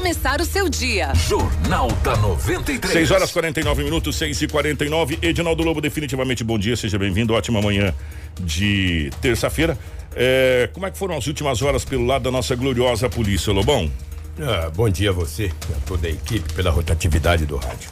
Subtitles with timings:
[0.00, 1.12] começar o seu dia.
[1.14, 2.90] Jornal da 93.
[2.90, 7.34] 6 horas 49 minutos, 6 e 49 Edinaldo Lobo, definitivamente bom dia, seja bem-vindo.
[7.34, 7.94] Ótima manhã
[8.40, 9.78] de terça-feira.
[10.16, 13.92] É, como é que foram as últimas horas pelo lado da nossa gloriosa polícia, Lobão?
[14.40, 17.90] Ah, bom dia a você, a toda a equipe, pela rotatividade do rádio.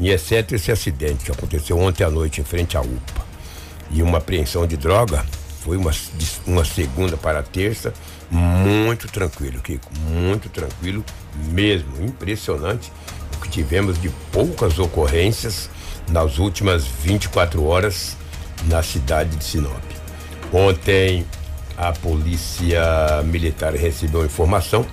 [0.00, 3.24] E exceto esse acidente que aconteceu ontem à noite em frente à UPA
[3.92, 5.24] e uma apreensão de droga,
[5.60, 5.92] foi uma,
[6.44, 7.94] uma segunda para a terça,
[8.30, 11.04] muito tranquilo, Kiko, muito tranquilo
[11.50, 12.92] mesmo, impressionante
[13.36, 15.70] o que tivemos de poucas ocorrências
[16.10, 18.16] nas últimas 24 horas
[18.66, 19.82] na cidade de Sinop.
[20.52, 21.26] Ontem
[21.76, 24.86] a polícia militar recebeu informação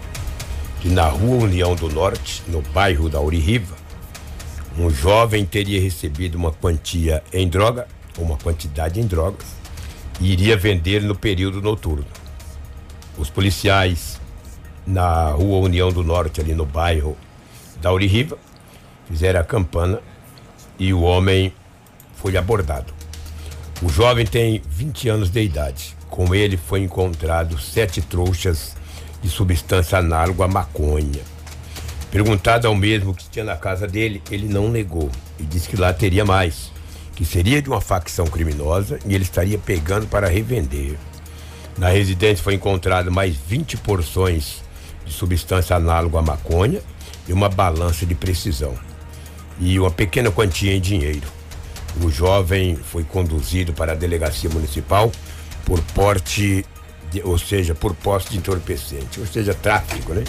[0.81, 3.75] que na rua União do Norte, no bairro da Urihiva,
[4.77, 9.45] um jovem teria recebido uma quantia em droga, uma quantidade em drogas,
[10.19, 12.05] e iria vender no período noturno.
[13.17, 14.19] Os policiais
[14.85, 17.17] na rua União do Norte, ali no bairro
[17.81, 18.37] da Urihiva,
[19.07, 20.01] fizeram a campana
[20.79, 21.53] e o homem
[22.15, 22.93] foi abordado.
[23.81, 25.95] O jovem tem 20 anos de idade.
[26.09, 28.75] Com ele foi encontrado sete trouxas
[29.21, 31.21] de substância análoga à maconha.
[32.11, 35.91] Perguntado ao mesmo que tinha na casa dele, ele não negou e disse que lá
[35.91, 36.71] teria mais,
[37.15, 40.95] que seria de uma facção criminosa e ele estaria pegando para revender.
[41.77, 44.61] Na residência foi encontrado mais 20 porções
[45.05, 46.81] de substância análoga à maconha
[47.27, 48.77] e uma balança de precisão
[49.59, 51.27] e uma pequena quantia em dinheiro.
[52.03, 55.11] O jovem foi conduzido para a delegacia municipal
[55.65, 56.65] por porte
[57.11, 60.23] de, ou seja, por posse de entorpecente, ou seja, tráfico, né?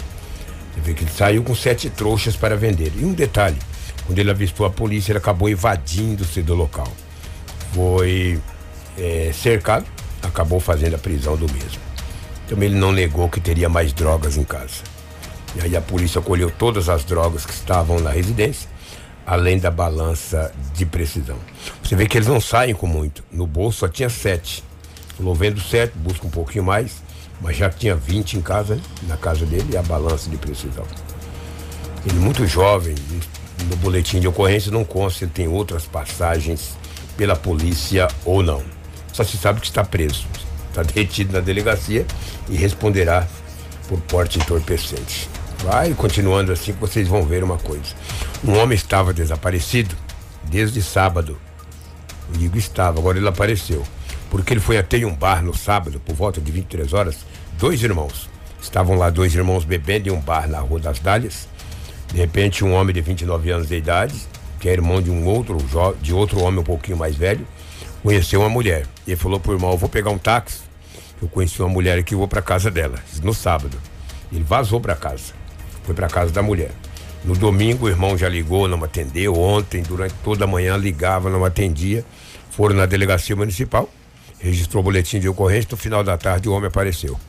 [0.73, 2.91] Você vê que ele saiu com sete trouxas para vender.
[2.95, 3.57] E um detalhe,
[4.05, 6.87] quando ele avistou a polícia, ele acabou evadindo-se do local.
[7.73, 8.39] Foi
[8.97, 9.85] é, cercado,
[10.27, 11.81] acabou fazendo a prisão do mesmo.
[12.47, 14.83] Também ele não negou que teria mais drogas em casa.
[15.55, 18.69] E aí a polícia colheu todas as drogas que estavam na residência,
[19.25, 21.37] além da balança de precisão.
[21.83, 23.23] Você vê que eles não saem com muito.
[23.31, 24.63] No bolso só tinha sete.
[25.17, 27.01] Falou, vendo sete, busca um pouquinho mais,
[27.41, 30.85] mas já tinha 20 em casa, na casa dele, e a balança de precisão.
[32.05, 32.93] Ele muito jovem,
[33.69, 36.77] no boletim de ocorrência não consta se tem outras passagens
[37.17, 38.74] pela polícia ou não.
[39.15, 40.27] Só se sabe que está preso,
[40.67, 42.05] está detido na delegacia
[42.49, 43.25] e responderá
[43.87, 45.29] por porte entorpecente.
[45.63, 47.95] Vai continuando assim que vocês vão ver uma coisa.
[48.43, 49.95] Um homem estava desaparecido
[50.43, 51.39] desde sábado.
[52.33, 53.85] Eu digo estava, agora ele apareceu
[54.29, 57.19] porque ele foi até um bar no sábado, por volta de 23 horas,
[57.57, 58.29] dois irmãos.
[58.61, 61.47] Estavam lá dois irmãos bebendo em um bar na Rua das Dálias.
[62.11, 64.13] De repente, um homem de 29 anos de idade,
[64.59, 65.57] que é irmão de um outro
[66.01, 67.47] de outro homem um pouquinho mais velho,
[68.05, 68.85] conheceu uma mulher.
[69.05, 70.59] E ele falou pro irmão: "Eu vou pegar um táxi.
[71.21, 73.77] Eu conheci uma mulher aqui, eu vou para casa dela, no sábado".
[74.31, 75.33] Ele vazou para casa.
[75.83, 76.71] Foi para casa da mulher.
[77.23, 79.37] No domingo, o irmão já ligou, não atendeu.
[79.39, 82.05] Ontem, durante toda a manhã, ligava, não atendia.
[82.51, 83.89] Foram na delegacia municipal
[84.45, 87.19] registrou o boletim de ocorrência, no final da tarde o homem apareceu.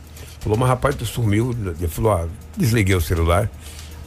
[0.41, 1.55] Falou, mas rapaz, tu sumiu.
[1.79, 2.27] Ele falou, ah,
[2.57, 3.51] desliguei o celular,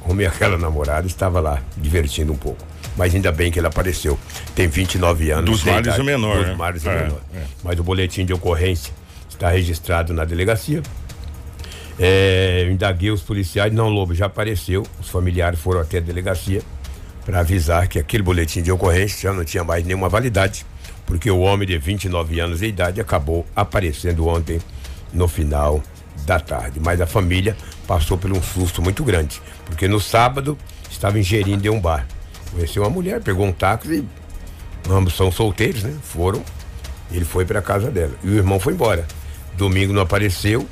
[0.03, 2.63] arrumei aquela namorada, estava lá, divertindo um pouco.
[2.99, 4.19] Mas ainda bem que ele apareceu.
[4.53, 5.49] Tem 29 anos.
[5.49, 6.39] Dos males o menor.
[6.39, 6.55] Dos né?
[6.55, 7.21] males o é, menor.
[7.33, 7.43] É.
[7.63, 8.93] Mas o boletim de ocorrência
[9.29, 10.83] está registrado na delegacia.
[11.97, 14.85] É, indaguei os policiais, não, Lobo, já apareceu.
[14.99, 16.61] Os familiares foram até a delegacia
[17.25, 20.65] para avisar que aquele boletim de ocorrência já não tinha mais nenhuma validade
[21.09, 24.59] porque o homem de 29 anos de idade acabou aparecendo ontem
[25.11, 25.81] no final
[26.23, 26.79] da tarde.
[26.79, 27.57] Mas a família
[27.87, 30.55] passou por um susto muito grande, porque no sábado
[30.87, 32.05] estava ingerindo em um bar.
[32.51, 34.05] Conheceu uma mulher, pegou um táxi,
[34.89, 35.95] ambos são solteiros, né?
[36.01, 36.43] Foram,
[37.11, 39.05] ele foi para casa dela e o irmão foi embora.
[39.55, 40.67] Domingo não apareceu,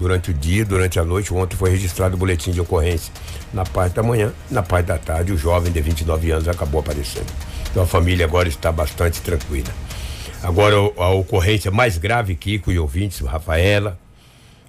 [0.00, 1.32] durante o dia, durante a noite.
[1.32, 3.12] Ontem foi registrado o boletim de ocorrência
[3.52, 7.26] na parte da manhã, na parte da tarde, o jovem de 29 anos acabou aparecendo.
[7.70, 9.68] Então a família agora está bastante tranquila.
[10.42, 13.98] Agora a ocorrência mais grave, Kiko e ouvintes, Rafaela,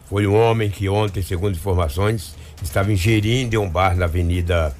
[0.09, 4.75] foi um homem que ontem, segundo informações, estava ingerindo em um bar na Avenida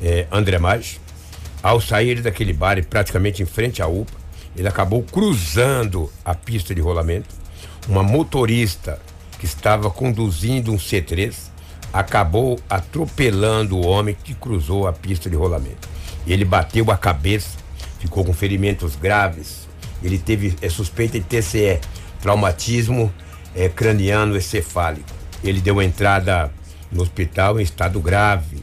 [0.00, 1.00] eh, André Mais.
[1.62, 4.12] Ao sair daquele bar, praticamente em frente à UPA,
[4.56, 7.34] ele acabou cruzando a pista de rolamento.
[7.88, 9.00] Uma motorista
[9.38, 11.34] que estava conduzindo um C3
[11.92, 15.88] acabou atropelando o homem que cruzou a pista de rolamento.
[16.26, 17.66] Ele bateu a cabeça
[17.98, 19.68] ficou com ferimentos graves.
[20.02, 21.80] Ele teve é, suspeita de TCE,
[22.20, 23.12] traumatismo
[23.54, 25.08] é, craniano encefálico.
[25.42, 26.52] Ele deu entrada
[26.90, 28.62] no hospital em estado grave.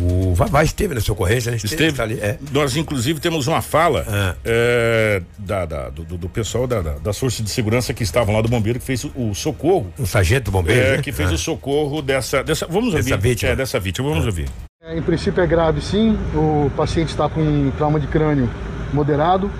[0.00, 1.58] O Vavá esteve nessa ocorrência, né?
[1.62, 2.00] Esteve.
[2.00, 2.38] Ali, é.
[2.52, 4.36] Nós, inclusive, temos uma fala ah.
[4.44, 8.40] é, da, da do, do, pessoal da, da, das forças de segurança que estavam lá
[8.40, 9.92] do bombeiro, que fez o, o socorro.
[9.98, 10.80] O sargento bombeiro?
[10.80, 11.02] É, né?
[11.02, 11.34] que fez ah.
[11.34, 12.66] o socorro dessa, dessa.
[12.66, 13.04] Vamos ouvir.
[13.04, 13.52] Dessa vítima.
[13.52, 14.08] É, dessa vítima.
[14.08, 14.28] Vamos ah.
[14.28, 14.48] ouvir.
[14.82, 16.16] É, em princípio é grave, sim.
[16.34, 18.48] O paciente está com trauma de crânio
[18.92, 19.50] moderado.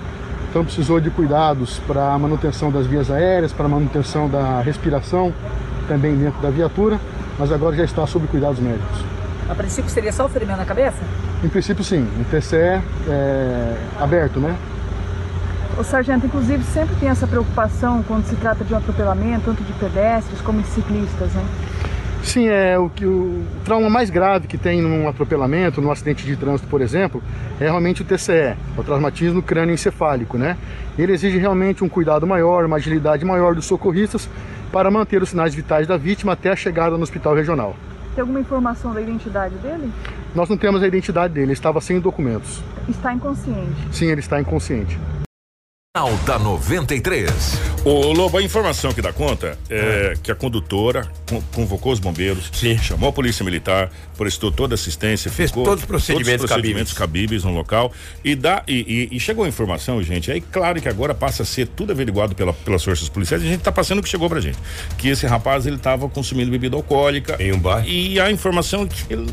[0.49, 5.33] Então precisou de cuidados para a manutenção das vias aéreas, para a manutenção da respiração,
[5.87, 6.99] também dentro da viatura,
[7.39, 9.20] mas agora já está sob cuidados médicos.
[9.49, 10.97] A princípio seria só o ferimento na cabeça?
[11.43, 14.55] Em princípio sim, o TCE é aberto, né?
[15.77, 19.73] O sargento, inclusive, sempre tem essa preocupação quando se trata de um atropelamento, tanto de
[19.73, 21.43] pedestres como de ciclistas, né?
[22.23, 26.35] Sim, é o que o trauma mais grave que tem num atropelamento, num acidente de
[26.35, 27.21] trânsito, por exemplo,
[27.59, 30.55] é realmente o TCE, o traumatismo crânioencefálico, né?
[30.99, 34.29] Ele exige realmente um cuidado maior, uma agilidade maior dos socorristas
[34.71, 37.75] para manter os sinais vitais da vítima até a chegada no hospital regional.
[38.13, 39.91] Tem alguma informação da identidade dele?
[40.35, 42.61] Nós não temos a identidade dele, ele estava sem documentos.
[42.87, 43.87] Está inconsciente?
[43.91, 44.99] Sim, ele está inconsciente.
[45.93, 47.29] Alta 93.
[47.83, 50.13] O Lobo, a informação que dá conta é, é.
[50.23, 51.05] que a condutora
[51.53, 52.77] convocou os bombeiros, Sim.
[52.77, 56.93] chamou a polícia militar, prestou toda a assistência, fez todos os procedimentos, todos os procedimentos
[56.93, 57.43] cabíveis.
[57.43, 57.43] cabíveis.
[57.43, 57.91] no local
[58.23, 60.31] e dá e, e, e, chegou a informação, gente.
[60.31, 63.43] Aí claro que agora passa a ser tudo averiguado pela, pelas forças policiais.
[63.43, 64.57] E a gente está passando o que chegou pra gente,
[64.97, 68.87] que esse rapaz ele estava consumindo bebida alcoólica em um bar e a informação é
[68.87, 69.27] que ele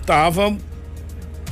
[0.00, 0.56] estava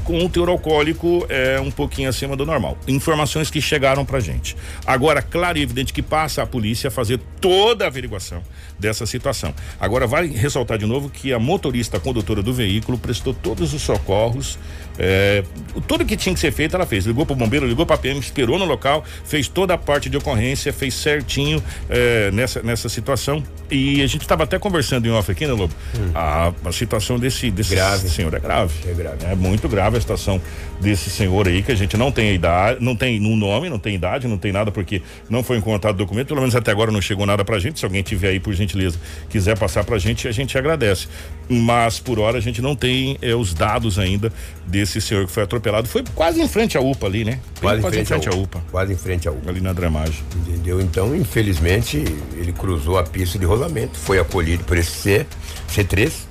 [0.08, 2.78] com um teor alcoólico é, um pouquinho acima do normal.
[2.88, 4.56] Informações que chegaram pra gente.
[4.86, 8.42] Agora, claro e evidente que passa a polícia a fazer toda a averiguação
[8.78, 9.54] dessa situação.
[9.80, 13.82] Agora, vale ressaltar de novo que a motorista, a condutora do veículo, prestou todos os
[13.82, 14.58] socorros
[14.98, 15.44] é,
[15.86, 17.06] tudo que tinha que ser feito, ela fez.
[17.06, 20.72] Ligou pro bombeiro, ligou pra PM, esperou no local, fez toda a parte de ocorrência,
[20.72, 23.42] fez certinho é, nessa, nessa situação.
[23.70, 25.72] E a gente estava até conversando em off aqui, né, Lobo?
[25.94, 26.10] Hum.
[26.14, 28.08] A, a, situação desse, desse grave.
[28.08, 28.74] senhor é grave.
[28.88, 29.24] É grave.
[29.24, 30.40] É muito grave a situação
[30.80, 33.94] desse senhor aí, que a gente não tem idade, não tem um nome, não tem
[33.94, 37.26] idade, não tem nada, porque não foi encontrado documento, pelo menos até agora não chegou
[37.26, 37.78] nada pra gente.
[37.78, 38.98] Se alguém tiver aí, por gentileza,
[39.28, 41.08] quiser passar pra gente, a gente agradece.
[41.48, 44.32] Mas por hora a gente não tem é, os dados ainda
[44.66, 45.88] desse senhor que foi atropelado.
[45.88, 47.40] Foi quase em frente à UPA ali, né?
[47.60, 48.58] Quase, quase em frente, à, UPA.
[48.58, 48.62] UPA.
[48.70, 49.50] Quase em frente à UPA.
[49.50, 50.22] Ali na dramagem.
[50.36, 50.80] Entendeu?
[50.80, 52.04] Então, infelizmente,
[52.36, 55.26] ele cruzou a pista de rolamento, foi acolhido por esse C,
[55.68, 56.27] C3.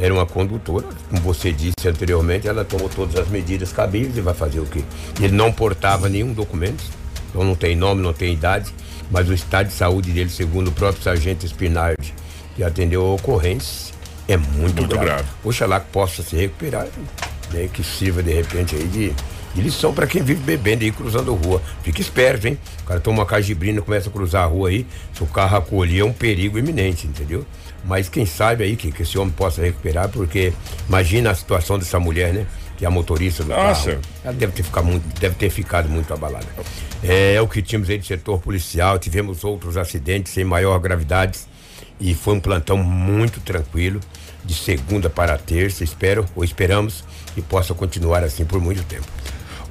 [0.00, 4.34] Era uma condutora, como você disse anteriormente, ela tomou todas as medidas cabíveis e vai
[4.34, 4.84] fazer o quê?
[5.20, 6.84] Ele não portava nenhum documento,
[7.28, 8.72] então não tem nome, não tem idade,
[9.10, 12.14] mas o estado de saúde dele, segundo o próprio sargento Spinardi,
[12.54, 13.92] que atendeu a ocorrência,
[14.28, 15.06] é muito, muito grave.
[15.06, 15.28] grave.
[15.42, 16.86] Oxalá que possa se recuperar
[17.52, 19.14] né, que sirva de repente aí de,
[19.54, 21.62] de lição para quem vive bebendo e cruzando a rua.
[21.82, 22.58] Fique esperto, hein?
[22.82, 26.00] O cara toma uma cajibrina, começa a cruzar a rua aí, se o carro acolher
[26.00, 27.44] é um perigo iminente, entendeu?
[27.84, 30.52] Mas quem sabe aí que, que esse homem possa recuperar, porque
[30.88, 32.46] imagina a situação dessa mulher, né?
[32.76, 33.90] Que é a motorista do Nossa.
[33.92, 34.02] carro.
[34.24, 36.46] Ela deve ter, ficado muito, deve ter ficado muito abalada.
[37.02, 41.40] É, é o que tínhamos aí de setor policial, tivemos outros acidentes sem maior gravidade
[42.00, 44.00] e foi um plantão muito tranquilo
[44.44, 47.04] de segunda para terça, espero ou esperamos
[47.34, 49.06] que possa continuar assim por muito tempo.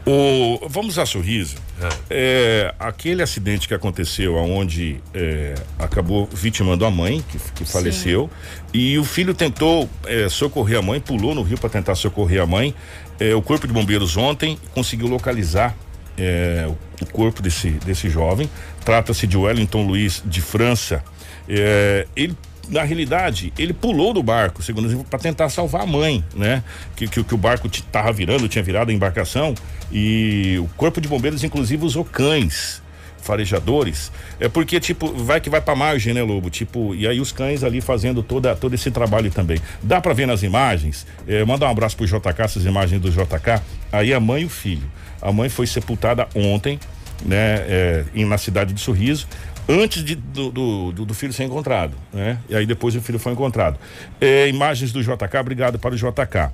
[0.09, 1.57] O, vamos a sorriso.
[1.81, 1.89] Ah.
[2.09, 8.30] É, aquele acidente que aconteceu, onde é, acabou vitimando a mãe, que, que faleceu,
[8.74, 12.45] e o filho tentou é, socorrer a mãe, pulou no rio para tentar socorrer a
[12.45, 12.74] mãe.
[13.19, 15.75] É, o corpo de bombeiros ontem conseguiu localizar
[16.18, 16.69] é,
[17.01, 18.50] o corpo desse, desse jovem.
[18.86, 21.04] Trata-se de Wellington Luiz de França.
[21.50, 22.36] É, ele
[22.69, 26.64] na realidade, ele pulou do barco, segundo para tentar salvar a mãe, né?
[26.96, 29.56] Que, que, que o barco estava virando, tinha virado a embarcação
[29.92, 32.81] e o corpo de bombeiros, inclusive, usou cães
[33.28, 34.09] farejadores,
[34.40, 36.50] é porque tipo vai que vai para margem, né, Lobo?
[36.50, 39.59] Tipo e aí os cães ali fazendo toda todo esse trabalho também.
[39.83, 41.06] Dá para ver nas imagens.
[41.28, 43.62] É, mandar um abraço pro JK, essas imagens do JK.
[43.92, 44.90] Aí a mãe e o filho.
[45.21, 46.80] A mãe foi sepultada ontem,
[47.26, 49.28] né, é, na cidade de Sorriso
[49.68, 52.40] antes de, do, do, do, filho ser encontrado, né?
[52.50, 53.78] E aí depois o filho foi encontrado.
[54.19, 56.52] É, imagens do JK, obrigado para o JK.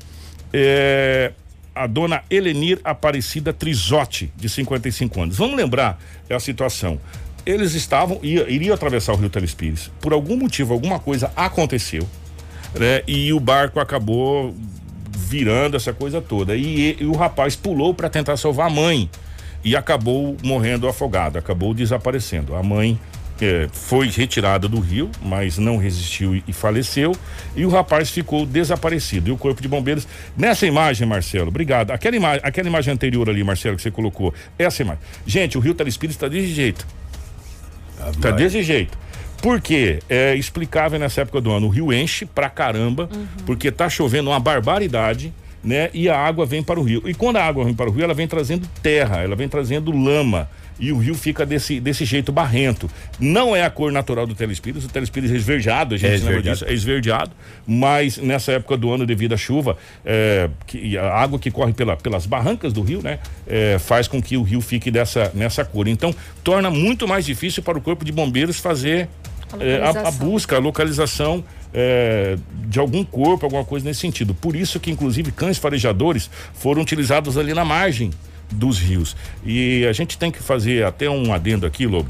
[0.52, 1.32] É,
[1.76, 5.38] a dona Elenir Aparecida Trizotti, de 55 anos.
[5.38, 7.00] Vamos lembrar a situação.
[7.46, 9.92] Eles estavam, ia, iriam atravessar o rio Telespires.
[10.00, 12.08] Por algum motivo, alguma coisa aconteceu,
[12.74, 13.04] né?
[13.08, 14.56] E o barco acabou
[15.10, 16.56] virando essa coisa toda.
[16.56, 19.10] E, e o rapaz pulou para tentar salvar a mãe
[19.64, 22.56] e acabou morrendo afogado, acabou desaparecendo.
[22.56, 23.00] A mãe
[23.42, 27.16] é, foi retirada do rio, mas não resistiu e, e, faleceu,
[27.56, 29.30] e o rapaz ficou desaparecido.
[29.30, 31.92] E o corpo de bombeiros, nessa imagem, Marcelo, obrigado.
[31.92, 35.02] Aquela, ima aquela imagem anterior ali, Marcelo, que você colocou, essa imagem.
[35.26, 36.86] Gente, o rio Telespírito está desse jeito.
[38.12, 38.98] Está desse jeito.
[39.42, 43.26] Porque é explicável nessa época do ano, o rio enche pra caramba, uhum.
[43.46, 45.90] porque tá chovendo uma barbaridade né?
[45.94, 47.04] E a água vem para o rio.
[47.06, 49.92] E quando a água vem para o rio, ela vem trazendo terra, ela vem trazendo
[49.92, 52.90] lama e o rio fica desse, desse jeito barrento.
[53.20, 56.30] Não é a cor natural do telespires, o telespires é esverdeado, a gente É lembra
[56.30, 56.60] esverdeado.
[56.60, 57.32] disso, é esverdeado,
[57.66, 61.96] mas nessa época do ano, devido à chuva, é, que, a água que corre pela,
[61.96, 65.88] pelas barrancas do rio, né, é, faz com que o rio fique dessa, nessa cor.
[65.88, 69.08] Então, torna muito mais difícil para o corpo de bombeiros fazer
[69.54, 70.28] A é, a, a localização.
[70.28, 71.44] busca, a localização
[71.74, 72.38] é,
[72.68, 74.34] de algum corpo, alguma coisa nesse sentido.
[74.34, 78.12] Por isso que, inclusive, cães farejadores foram utilizados ali na margem
[78.52, 79.16] dos rios.
[79.44, 82.10] E a gente tem que fazer até um adendo aqui, Lobo.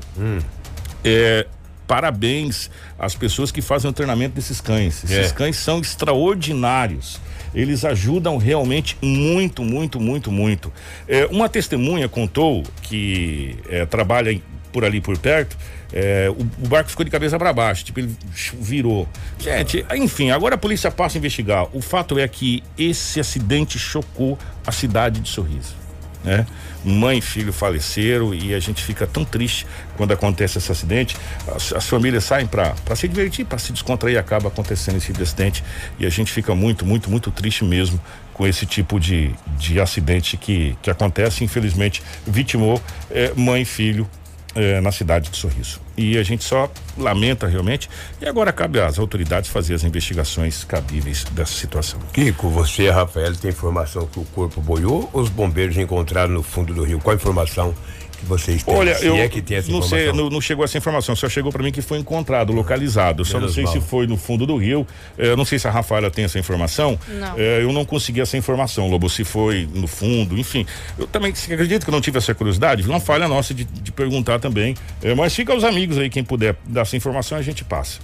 [1.03, 1.47] É,
[1.87, 5.03] parabéns às pessoas que fazem o treinamento desses cães.
[5.03, 5.33] Esses É.
[5.33, 7.19] cães são extraordinários.
[7.53, 10.73] Eles ajudam realmente muito, muito, muito, muito.
[11.07, 14.39] É, uma testemunha contou que é, trabalha
[14.71, 15.55] por ali por perto.
[15.93, 18.15] É, o, o barco ficou de cabeça para baixo, tipo, ele
[18.59, 19.07] virou.
[19.37, 21.67] Gente, enfim, agora a polícia passa a investigar.
[21.71, 25.83] O fato é que esse acidente chocou a cidade de Sorriso
[26.23, 26.45] né?
[26.83, 31.15] Mãe e filho faleceram e a gente fica tão triste quando acontece esse acidente.
[31.53, 35.63] As, as famílias saem para se divertir, para se descontrair, acaba acontecendo esse acidente
[35.99, 37.99] e a gente fica muito, muito, muito triste mesmo
[38.33, 41.43] com esse tipo de, de acidente que, que acontece.
[41.43, 42.81] Infelizmente, vitimou
[43.11, 44.09] eh, mãe e filho
[44.55, 45.81] eh, na cidade de Sorriso.
[45.97, 47.89] E a gente só lamenta realmente.
[48.21, 51.99] E agora cabe às autoridades fazer as investigações cabíveis dessa situação.
[52.13, 56.73] Kiko, você, Rafael, tem informação que o corpo boiou ou os bombeiros encontraram no fundo
[56.73, 56.99] do rio?
[56.99, 57.73] Qual a informação
[58.23, 58.73] que vocês têm?
[58.75, 60.11] Olha, Se eu é que tem essa não informação.
[60.11, 63.21] sei, não, não chegou essa informação, só chegou para mim que foi encontrado, localizado.
[63.21, 63.73] Eu só Menos não sei mal.
[63.73, 64.87] se foi no fundo do rio.
[65.17, 66.97] Eu não sei se a Rafaela tem essa informação.
[67.07, 67.37] Não.
[67.37, 70.65] Eh, eu não consegui essa informação, Lobo, se foi no fundo, enfim.
[70.97, 73.91] Eu também você acredito que eu não tive essa curiosidade, uma falha nossa de, de
[73.91, 74.75] perguntar também.
[75.01, 77.99] Eh, mas fica aos amigos aí, quem puder dar essa informação, a gente passa.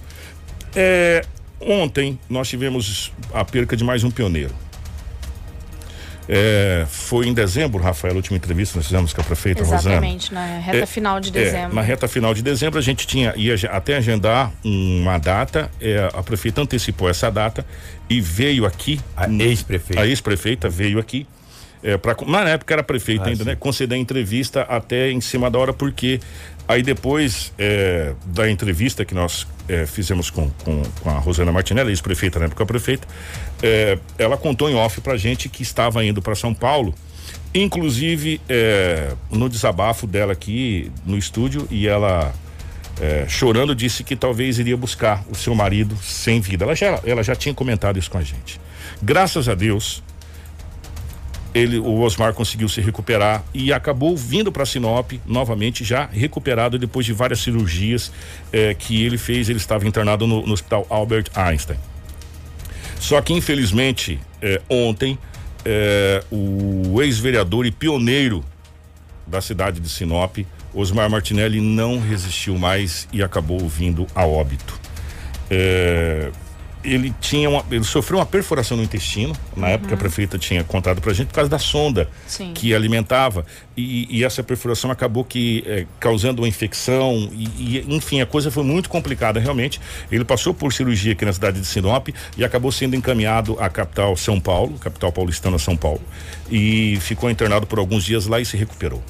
[0.74, 1.24] É,
[1.60, 4.54] ontem nós tivemos a perca de mais um pioneiro.
[6.32, 9.80] É, foi em dezembro, Rafael, a última entrevista que nós fizemos com a prefeita Rosana.
[9.80, 11.74] Exatamente, na reta É, final de É, dezembro.
[11.74, 16.22] na reta final de dezembro a gente tinha ia até agendar uma data, é, a
[16.22, 17.66] prefeita antecipou essa data
[18.08, 20.00] e veio aqui A ex-prefeita.
[20.02, 21.26] a ex-prefeita veio aqui
[21.82, 23.50] é, para na época era prefeita Ah, ainda, sim.
[23.50, 23.56] né?
[23.56, 26.20] Conceder a entrevista até em cima da hora porque
[26.68, 31.90] aí depois é, da entrevista que nós é, fizemos com, com, com a Rosana Martinelli,
[31.90, 33.08] ex-prefeita na época prefeita,
[33.62, 36.94] é, ela contou em off pra gente que estava indo para São Paulo
[37.52, 42.32] Inclusive, é, no desabafo dela aqui no estúdio, e ela
[43.00, 46.64] é, chorando disse que talvez iria buscar o seu marido sem vida.
[46.64, 48.60] Ela já, ela já tinha comentado isso com a gente.
[49.02, 50.00] Graças a Deus,
[51.52, 57.04] ele, o Osmar conseguiu se recuperar e acabou vindo para Sinop novamente, já recuperado depois
[57.04, 58.12] de várias cirurgias
[58.52, 59.48] eh, que ele fez.
[59.48, 61.89] Ele estava internado no, no hospital Albert Einstein.
[63.00, 65.18] Só que, infelizmente, eh, ontem,
[65.64, 68.44] eh, o ex-vereador e pioneiro
[69.26, 70.38] da cidade de Sinop,
[70.74, 74.78] Osmar Martinelli, não resistiu mais e acabou vindo a óbito.
[75.50, 76.30] É,
[76.82, 79.36] ele tinha uma, ele sofreu uma perfuração no intestino.
[79.56, 82.52] Na época a prefeita tinha contado pra gente por causa da sonda Sim.
[82.54, 83.44] que alimentava.
[83.76, 87.44] E, e essa perfuração acabou que eh, causando uma infecção e,
[87.78, 89.80] e, enfim a coisa foi muito complicada realmente.
[90.10, 94.16] Ele passou por cirurgia aqui na cidade de Sinop e acabou sendo encaminhado à capital
[94.16, 96.00] São Paulo capital paulistana São Paulo
[96.50, 99.02] e ficou internado por alguns dias lá e se recuperou.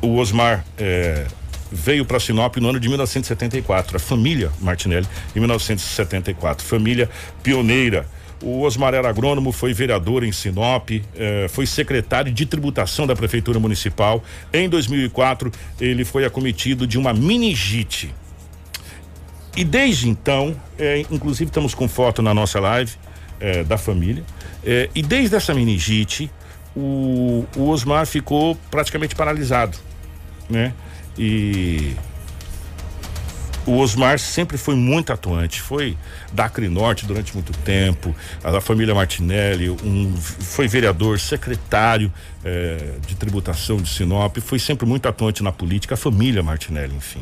[0.00, 1.26] O Osmar eh,
[1.70, 7.08] veio para Sinop no ano de 1974, a família Martinelli, em 1974, família
[7.42, 8.06] pioneira.
[8.42, 13.58] O Osmar era agrônomo, foi vereador em Sinop, eh, foi secretário de tributação da Prefeitura
[13.58, 14.22] Municipal.
[14.52, 18.14] Em 2004, ele foi acometido de uma meningite.
[19.56, 22.92] E desde então, eh, inclusive estamos com foto na nossa live
[23.40, 24.22] eh, da família,
[24.64, 26.30] eh, e desde essa meningite,
[26.76, 29.76] o, o Osmar ficou praticamente paralisado,
[30.48, 30.72] né?
[31.18, 31.96] E
[33.68, 35.94] o Osmar sempre foi muito atuante, foi
[36.32, 42.10] da Acre Norte durante muito tempo, a família Martinelli, um, foi vereador, secretário
[42.42, 47.20] eh, de tributação de Sinop, foi sempre muito atuante na política, a família Martinelli, enfim.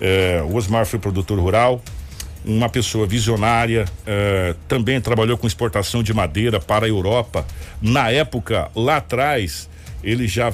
[0.00, 1.82] Eh, o Osmar foi produtor rural,
[2.44, 7.44] uma pessoa visionária, eh, também trabalhou com exportação de madeira para a Europa.
[7.82, 9.68] Na época, lá atrás,
[10.02, 10.52] ele já,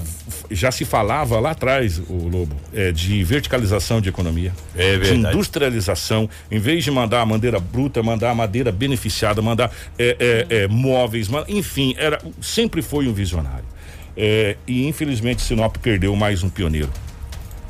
[0.51, 6.29] já se falava lá atrás, o Lobo, eh, de verticalização de economia, É de industrialização.
[6.51, 10.69] Em vez de mandar a madeira bruta, mandar a madeira beneficiada, mandar eh, eh, eh,
[10.69, 13.65] móveis, enfim, era, sempre foi um visionário.
[14.17, 16.91] Eh, e infelizmente Sinop perdeu mais um pioneiro.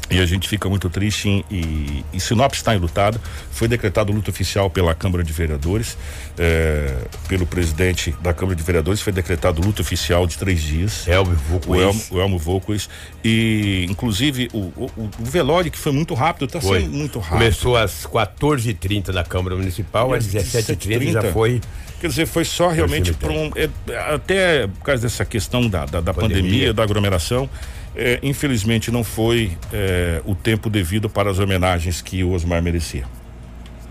[0.09, 3.21] E a gente fica muito triste em, e, e Sinop está enlutado.
[3.51, 5.99] Foi decretado luto oficial pela Câmara de Vereadores,
[6.39, 6.95] é,
[7.29, 11.07] pelo presidente da Câmara de Vereadores, foi decretado luto oficial de três dias.
[11.09, 11.83] Elmo O Vulcoes.
[11.83, 12.89] Elmo, o Elmo Volquez.
[13.25, 17.39] E, inclusive, o, o, o velório, que foi muito rápido, está sendo muito rápido.
[17.39, 21.33] Começou às 14h30 na Câmara Municipal, às 17h30 já 17h30.
[21.33, 21.61] foi.
[22.01, 23.51] Quer dizer, foi só realmente por um.
[23.57, 23.69] é,
[24.13, 26.43] até por causa dessa questão da, da, da pandemia.
[26.43, 26.75] Pandemia.
[26.75, 27.49] da aglomeração.
[27.97, 33.05] É, infelizmente não foi é, o tempo devido para as homenagens que o Osmar merecia.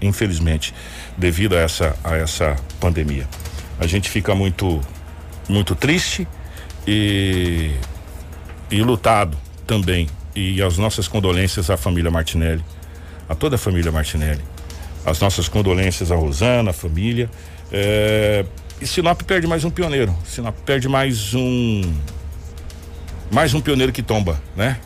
[0.02, 0.74] Infelizmente,
[1.18, 3.28] devido a essa, a essa pandemia.
[3.80, 4.80] A gente fica muito,
[5.50, 6.28] muito triste
[6.88, 7.72] e,
[8.70, 10.08] e lutado também.
[10.36, 12.64] E as nossas condolências à família Martinelli,
[13.28, 14.42] a toda a família Martinelli.
[15.06, 17.30] As nossas condolências à Rosana, à família.
[17.72, 18.46] É,
[18.82, 20.16] e Sinop perde mais um pioneiro.
[20.26, 21.82] Sinop perde mais um.
[23.32, 24.80] Mais um pioneiro que tomba, né?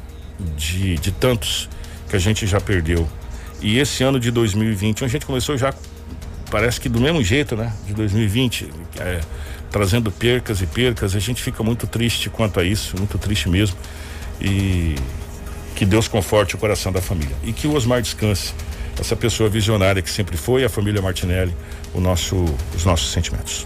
[0.55, 1.69] De, de tantos
[2.09, 3.07] que a gente já perdeu.
[3.61, 5.73] E esse ano de 2021 a gente começou já,
[6.49, 7.73] parece que do mesmo jeito, né?
[7.85, 8.69] De 2020,
[8.99, 9.19] é,
[9.69, 11.15] trazendo percas e percas.
[11.15, 13.77] A gente fica muito triste quanto a isso, muito triste mesmo.
[14.41, 14.95] E
[15.75, 17.35] que Deus conforte o coração da família.
[17.43, 18.53] E que o Osmar descanse.
[18.99, 21.55] Essa pessoa visionária que sempre foi, a família Martinelli,
[21.93, 22.43] o nosso,
[22.75, 23.65] os nossos sentimentos.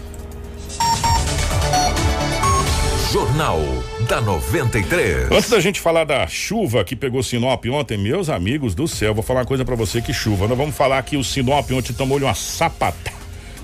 [3.12, 3.60] Jornal
[4.04, 5.30] da 93.
[5.30, 9.22] Antes da gente falar da chuva que pegou Sinop ontem, meus amigos do céu, vou
[9.22, 10.46] falar uma coisa pra você que chuva.
[10.46, 13.14] Nós vamos falar que o Sinop ontem tomou-lhe uma sapatada.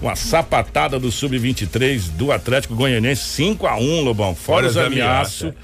[0.01, 4.35] Uma sapatada do Sub-23 do Atlético Goianense, 5 a 1 Lobão.
[4.35, 5.43] Fora, Fora os os ameaços.
[5.43, 5.61] ameaças,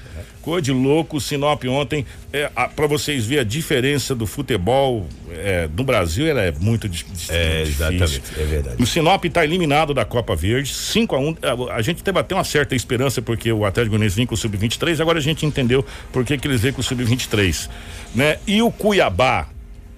[0.47, 5.05] Coisa de louco, o Sinop ontem, é, a, pra vocês verem a diferença do futebol
[5.29, 7.35] é, no Brasil, ela é muito É, difícil.
[7.63, 8.81] exatamente, é verdade.
[8.81, 11.37] O Sinop está eliminado da Copa Verde, 5 a 1
[11.69, 14.37] a, a gente teve até uma certa esperança porque o Atlético Goianiense vinha com o
[14.37, 17.69] Sub-23, agora a gente entendeu por que, que eles veem com o Sub-23,
[18.15, 18.37] né?
[18.47, 19.49] E o Cuiabá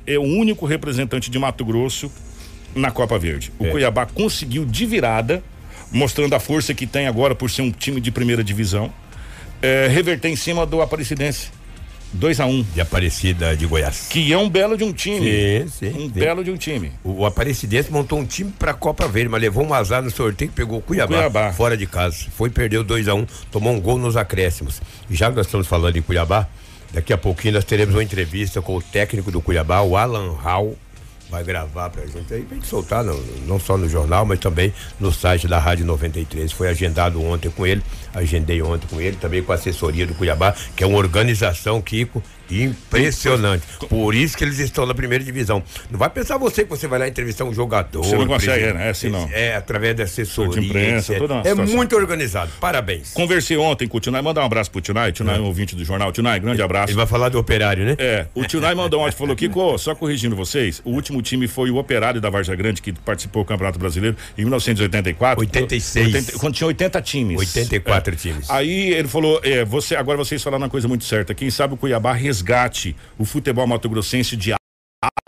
[0.07, 2.11] é o único representante de Mato Grosso
[2.73, 3.51] na Copa Verde.
[3.59, 3.69] O É.
[3.69, 5.43] Cuiabá conseguiu de virada,
[5.91, 8.91] mostrando a força que tem agora por ser um time de primeira divisão,
[9.61, 11.49] é, reverter em cima do Aparecidense.
[12.11, 14.07] 2 a 1 De Aparecida de Goiás.
[14.09, 15.19] que é um belo de um time.
[15.19, 16.09] Sim, sim, um sim.
[16.09, 16.91] belo de um time.
[17.03, 20.49] O, o Aparecidense montou um time pra Copa Verde, mas levou um azar no sorteio
[20.49, 21.53] que pegou o Cuiabá, Cuiabá.
[21.53, 22.25] fora de casa.
[22.35, 24.81] Foi, perdeu 2 a 1 tomou um gol nos acréscimos.
[25.07, 26.47] E já que nós estamos falando em Cuiabá,
[26.91, 30.75] daqui a pouquinho nós teremos uma entrevista com o técnico do Cuiabá, o Alan Hall.
[31.29, 33.15] Vai gravar pra gente aí, pra gente soltar, não,
[33.45, 36.51] não só no jornal, mas também no site da Rádio 93.
[36.51, 40.55] Foi agendado ontem com ele, agendei ontem com ele, também com a assessoria do Cuiabá,
[40.75, 43.63] que é uma organização, Kiko, impressionante.
[43.89, 45.63] Por isso que eles estão na primeira divisão.
[45.89, 48.03] Não vai pensar você que você vai lá entrevistar um jogador.
[48.03, 48.87] Você não consegue, né?
[48.87, 49.29] É assim não.
[49.31, 50.59] É, através da assessoria.
[50.59, 51.19] De imprensa, etc.
[51.21, 51.75] toda uma É situação.
[51.75, 52.51] muito organizado.
[52.59, 53.13] Parabéns.
[53.13, 55.83] Conversei ontem com o Tunai, mandar um abraço pro Tunai, Tunai é um ouvinte do
[55.85, 56.11] jornal.
[56.11, 56.89] Tunai, grande abraço.
[56.91, 57.95] Ele vai falar do operário, né?
[57.97, 61.69] É, o Tunai mandou um e falou, Kiko, só corrigindo vocês, o último time foi
[61.71, 65.39] o Operário da Varja Grande, que participou do Campeonato Brasileiro em 1984.
[65.39, 66.05] 86.
[66.07, 67.39] 80, quando tinha 80 times.
[67.39, 68.49] 84 times.
[68.49, 71.77] Aí ele falou, é, você, agora vocês falaram uma coisa muito certa, quem sabe o
[71.77, 74.53] Cuiabá resgate o futebol mato-grossense de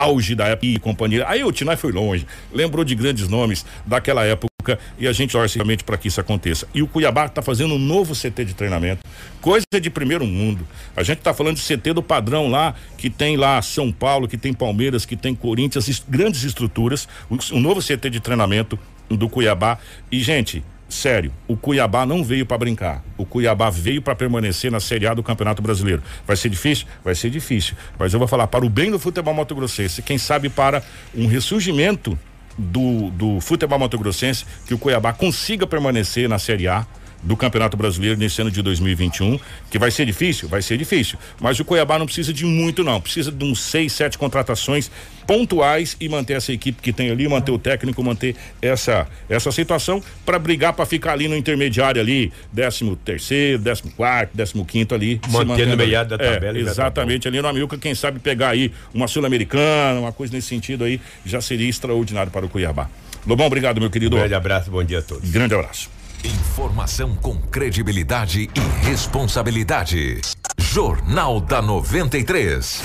[0.00, 1.24] auge da época e companhia.
[1.28, 5.56] Aí o Tinai foi longe, lembrou de grandes nomes daquela época e a gente torce
[5.56, 6.66] realmente para que isso aconteça.
[6.74, 9.02] E o Cuiabá está fazendo um novo CT de treinamento,
[9.40, 10.66] coisa de primeiro mundo.
[10.96, 14.36] A gente está falando de CT do padrão lá, que tem lá São Paulo, que
[14.36, 17.08] tem Palmeiras, que tem Corinthians, es- grandes estruturas,
[17.52, 19.78] um novo CT de treinamento do Cuiabá.
[20.10, 20.62] E, gente,
[20.92, 23.02] Sério, o Cuiabá não veio para brincar.
[23.16, 26.02] O Cuiabá veio para permanecer na Série A do Campeonato Brasileiro.
[26.26, 26.86] Vai ser difícil?
[27.02, 27.74] Vai ser difícil.
[27.98, 30.82] Mas eu vou falar para o bem do futebol mato-grossense, quem sabe para
[31.14, 32.18] um ressurgimento
[32.58, 36.86] do, do futebol mato-grossense, que o Cuiabá consiga permanecer na Série A
[37.22, 39.38] do Campeonato Brasileiro nesse ano de 2021,
[39.70, 40.48] que vai ser difícil?
[40.48, 41.18] Vai ser difícil.
[41.40, 43.00] Mas o Cuiabá não precisa de muito, não.
[43.00, 44.90] Precisa de uns seis, sete contratações
[45.26, 50.02] pontuais e manter essa equipe que tem ali, manter o técnico, manter essa, essa situação
[50.26, 55.20] para brigar para ficar ali no intermediário ali, décimo terceiro, décimo quarto, décimo quinto ali.
[55.30, 58.72] mantendo no meado da É, tabela tá exatamente, ali no Amilca, quem sabe pegar aí
[58.92, 62.88] uma Sul-Americana, uma coisa nesse sentido aí, já seria extraordinário para o Cuiabá.
[63.26, 64.16] Lobão, obrigado, meu querido.
[64.16, 65.30] Um grande abraço, bom dia a todos.
[65.30, 65.88] Grande abraço.
[66.24, 70.20] Informação com credibilidade e responsabilidade.
[70.56, 72.80] Jornal da 93.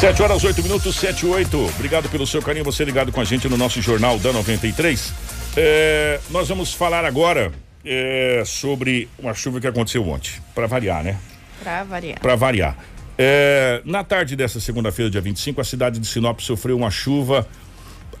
[0.00, 1.56] 7 horas, 8 minutos, 7 e 8.
[1.76, 5.14] Obrigado pelo seu carinho, você ligado com a gente no nosso Jornal da 93.
[5.56, 7.50] É, nós vamos falar agora
[7.82, 11.16] é, sobre uma chuva que aconteceu ontem, para variar, né?
[11.62, 12.20] Pra variar.
[12.20, 12.76] Para variar.
[13.16, 17.48] É, na tarde dessa segunda-feira, dia 25, a cidade de Sinop sofreu uma chuva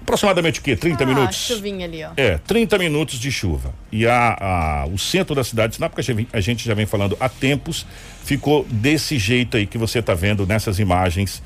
[0.04, 0.76] aproximadamente o quê?
[0.76, 1.36] 30 ah, minutos?
[1.36, 2.10] chuvinha ali, ó.
[2.16, 3.74] É, 30 minutos de chuva.
[3.90, 7.28] E a, a, o centro da cidade, Sinop, que a gente já vem falando há
[7.28, 7.86] tempos,
[8.22, 11.42] ficou desse jeito aí que você está vendo nessas imagens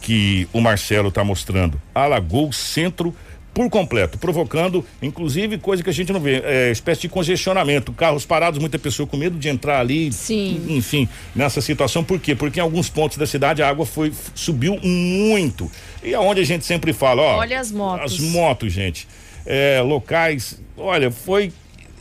[0.00, 1.80] que o Marcelo está mostrando.
[1.94, 3.14] Alagou o centro
[3.54, 8.24] por completo, provocando, inclusive, coisa que a gente não vê, é, espécie de congestionamento, carros
[8.24, 10.64] parados, muita pessoa com medo de entrar ali, Sim.
[10.68, 12.34] enfim, nessa situação, por quê?
[12.34, 15.70] Porque em alguns pontos da cidade a água foi, subiu muito,
[16.02, 17.36] e aonde a gente sempre fala, ó.
[17.38, 18.12] Olha as motos.
[18.14, 19.06] As motos, gente,
[19.44, 21.52] é, locais, olha, foi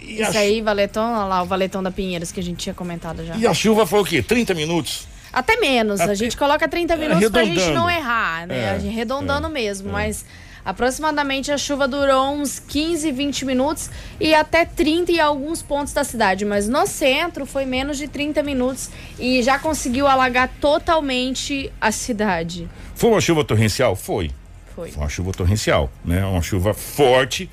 [0.02, 0.42] e Isso a...
[0.42, 3.36] aí, Valetão, olha lá, o Valetão da Pinheiros que a gente tinha comentado já.
[3.36, 4.24] E a chuva foi o quê?
[4.24, 5.08] 30 minutos?
[5.32, 6.12] Até menos, Até...
[6.12, 8.80] a gente coloca 30 minutos é, pra gente não errar, né?
[8.84, 9.92] É, arredondando é, mesmo, é.
[9.92, 10.26] mas
[10.64, 16.04] Aproximadamente a chuva durou uns 15, 20 minutos e até 30 em alguns pontos da
[16.04, 21.92] cidade, mas no centro foi menos de 30 minutos e já conseguiu alagar totalmente a
[21.92, 22.70] cidade.
[22.96, 23.96] Foi uma chuva torrencial?
[23.96, 24.32] Foi.
[24.76, 24.92] Foi.
[24.92, 26.26] Foi uma chuva torrencial, né?
[26.26, 27.50] Uma chuva forte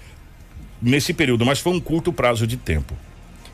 [0.81, 2.94] nesse período, mas foi um curto prazo de tempo.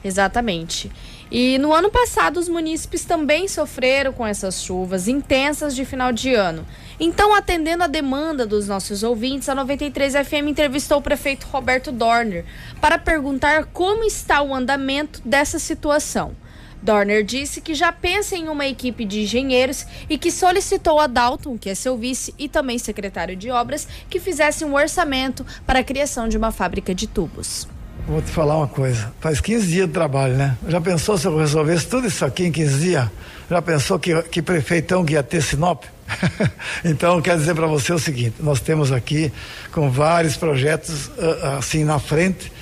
[0.05, 0.93] Exatamente.
[1.31, 6.35] E no ano passado, os munícipes também sofreram com essas chuvas intensas de final de
[6.35, 6.67] ano.
[7.01, 12.45] Então, atendendo a demanda dos nossos ouvintes, a 93 FM entrevistou o prefeito Roberto Dorner
[12.81, 16.37] para perguntar como está o andamento dessa situação.
[16.83, 21.57] Dorner disse que já pensa em uma equipe de engenheiros e que solicitou a Dalton,
[21.57, 25.85] que é seu vice e também secretário de obras, que fizesse um orçamento para a
[25.85, 27.67] criação de uma fábrica de tubos.
[28.07, 29.12] Vou te falar uma coisa.
[29.19, 30.59] Faz 15 dias de trabalho, né?
[30.69, 33.09] Já pensou se eu resolvesse tudo isso aqui em 15 dias?
[33.51, 35.85] Já pensou que, que prefeitão que ia ter Sinop?
[36.85, 39.33] então, quero dizer para você o seguinte: nós temos aqui
[39.73, 42.53] com vários projetos uh, assim na frente,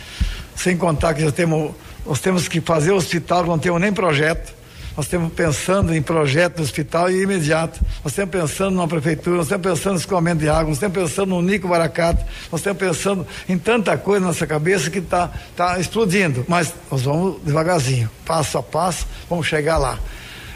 [0.54, 1.72] sem contar que já temos,
[2.06, 4.61] nós temos que fazer o hospital, não temos nem projeto.
[4.96, 7.80] Nós estamos pensando em projeto do hospital e imediato.
[8.04, 11.28] Nós estamos pensando na prefeitura, nós estamos pensando no escoamento de água, nós estamos pensando
[11.30, 15.80] no Nico Baracato, nós estamos pensando em tanta coisa na nossa cabeça que está tá
[15.80, 16.44] explodindo.
[16.46, 19.98] Mas nós vamos devagarzinho, passo a passo, vamos chegar lá.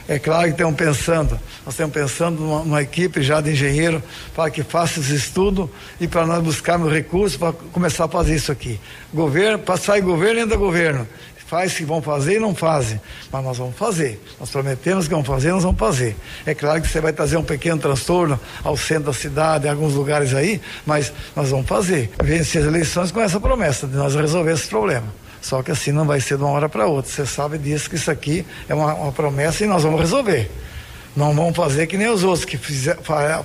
[0.08, 4.00] É claro que estamos pensando, nós estamos pensando numa, numa equipe já de engenheiro
[4.36, 5.68] para que faça esse estudo
[6.00, 8.78] e para nós buscarmos recursos para começar a fazer isso aqui.
[9.12, 11.08] Governo, para sair governo, entra governo
[11.46, 13.00] faz que vão fazer e não fazem.
[13.30, 14.20] Mas nós vamos fazer.
[14.38, 16.16] Nós prometemos que vamos fazer, nós vamos fazer.
[16.44, 19.94] É claro que você vai trazer um pequeno transtorno ao centro da cidade, em alguns
[19.94, 22.10] lugares aí, mas nós vamos fazer.
[22.22, 25.06] Vencer as eleições com essa promessa de nós resolver esse problema.
[25.40, 27.10] Só que assim não vai ser de uma hora para outra.
[27.10, 30.50] Você sabe disso que isso aqui é uma, uma promessa e nós vamos resolver.
[31.16, 32.58] Não vão fazer que nem os outros que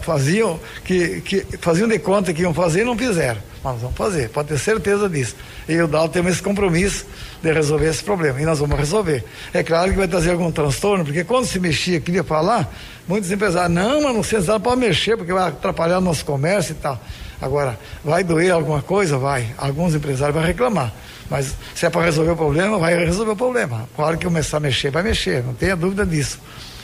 [0.01, 3.41] faziam, que, que faziam de conta que iam fazer e não fizeram.
[3.63, 5.35] Mas nós vamos fazer, pode ter certeza disso.
[5.69, 7.05] E o Dal tem esse compromisso
[7.41, 8.41] de resolver esse problema.
[8.41, 9.23] E nós vamos resolver.
[9.53, 12.69] É claro que vai trazer algum transtorno, porque quando se mexia, queria falar,
[13.07, 16.73] muitos empresários, não, mas não sei se pode mexer, porque vai atrapalhar o nosso comércio
[16.73, 16.99] e tal.
[17.41, 19.17] Agora, vai doer alguma coisa?
[19.17, 19.47] Vai.
[19.57, 20.91] Alguns empresários vão reclamar.
[21.29, 23.87] Mas se é para resolver o problema, vai resolver o problema.
[23.95, 26.37] Claro que começar a mexer, vai mexer, não tenha dúvida disso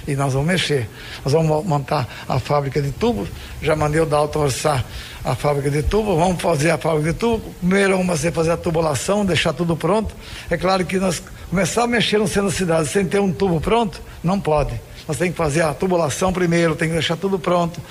[0.08, 0.90] e nós vamos mexer.
[1.24, 3.30] Nós vamos montar a fábrica de tubos,
[3.62, 4.86] já mandei o Dalton orçar
[5.24, 9.26] a fábrica de tubos, vamos fazer a fábrica de tubos, primeiro vamos fazer a tubulação,
[9.26, 10.16] deixar tudo pronto.
[10.50, 13.60] É claro que nós começar a mexer no centro da cidade sem ter um tubo
[13.60, 14.80] pronto, não pode.
[15.08, 17.82] Nós temos que fazer a tubulação primeiro, tem que deixar tudo pronto.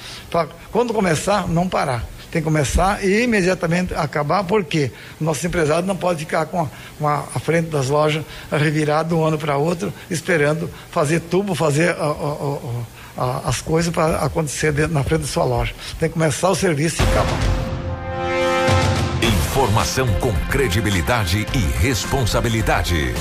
[0.70, 6.20] Quando começar, não parar tem que começar e imediatamente acabar, porque nosso empresário não pode
[6.20, 9.92] ficar com a, com a, a frente das lojas revirado de um ano para outro,
[10.10, 11.96] esperando fazer tubo, fazer
[13.44, 15.74] as coisas para acontecer dentro, na frente da sua loja.
[15.98, 17.66] Tem que começar o serviço e acabar.
[19.22, 23.14] Informação com credibilidade e responsabilidade.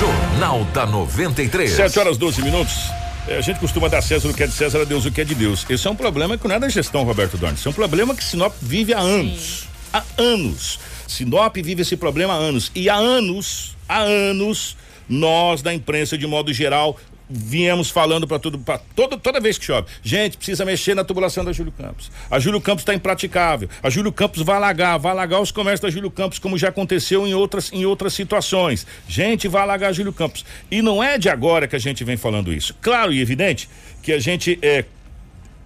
[0.00, 1.70] Jornal da 93.
[1.70, 2.90] 7 horas 12 minutos.
[3.28, 5.20] É, a gente costuma dar César o que é de César, a Deus o que
[5.20, 5.66] é de Deus.
[5.68, 7.58] Esse é um problema que não é da gestão, Roberto Dornes.
[7.58, 9.60] Esse é um problema que Sinop vive há anos.
[9.60, 9.66] Sim.
[9.92, 10.78] Há anos.
[11.08, 12.70] Sinop vive esse problema há anos.
[12.72, 14.76] E há anos, há anos,
[15.08, 16.96] nós da imprensa, de modo geral,
[17.28, 19.88] viemos falando para tudo, para toda, toda vez que chove.
[20.02, 22.10] Gente, precisa mexer na tubulação da Júlio Campos.
[22.30, 23.68] A Júlio Campos está impraticável.
[23.82, 27.26] A Júlio Campos vai alagar, vai alagar os comércios da Júlio Campos, como já aconteceu
[27.26, 28.86] em outras, em outras situações.
[29.08, 30.44] Gente, vai alagar a Júlio Campos.
[30.70, 32.74] E não é de agora que a gente vem falando isso.
[32.80, 33.68] Claro e evidente
[34.02, 34.84] que a gente é,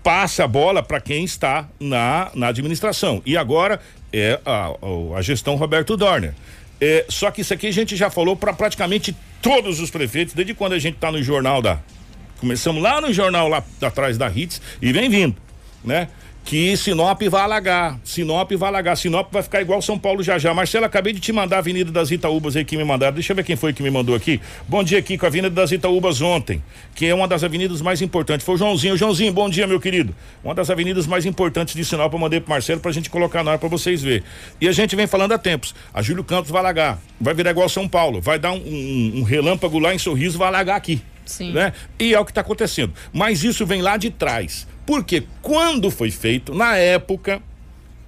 [0.02, 3.22] passa a bola para quem está na, na administração.
[3.26, 3.80] E agora
[4.12, 4.70] é a,
[5.16, 6.34] a gestão Roberto Dorner.
[6.80, 10.54] É, só que isso aqui a gente já falou para praticamente todos os prefeitos, desde
[10.54, 11.78] quando a gente está no jornal da.
[12.38, 15.36] Começamos lá no jornal lá atrás da Hits e vem vindo,
[15.84, 16.08] né?
[16.50, 18.00] Que Sinop vai alagar.
[18.02, 18.96] Sinop vai alagar.
[18.96, 20.52] Sinop vai ficar igual São Paulo já já.
[20.52, 23.14] Marcelo, acabei de te mandar a Avenida das Itaúbas aí que me mandaram.
[23.14, 24.40] Deixa eu ver quem foi que me mandou aqui.
[24.66, 26.60] Bom dia aqui com a Avenida das Itaúbas ontem,
[26.92, 28.44] que é uma das avenidas mais importantes.
[28.44, 28.96] Foi o Joãozinho.
[28.96, 30.12] Joãozinho, bom dia, meu querido.
[30.42, 33.52] Uma das avenidas mais importantes de Sinop, eu mandei pro Marcelo pra gente colocar na
[33.52, 34.24] hora pra vocês ver.
[34.60, 35.72] E a gente vem falando há tempos.
[35.94, 36.98] A Júlio Campos vai alagar.
[37.20, 38.20] Vai virar igual São Paulo.
[38.20, 41.00] Vai dar um, um, um relâmpago lá em Sorriso, vai alagar aqui.
[41.24, 41.52] Sim.
[41.52, 41.72] Né?
[41.96, 42.92] E é o que está acontecendo.
[43.12, 44.66] Mas isso vem lá de trás.
[44.90, 47.40] Porque quando foi feito, na época,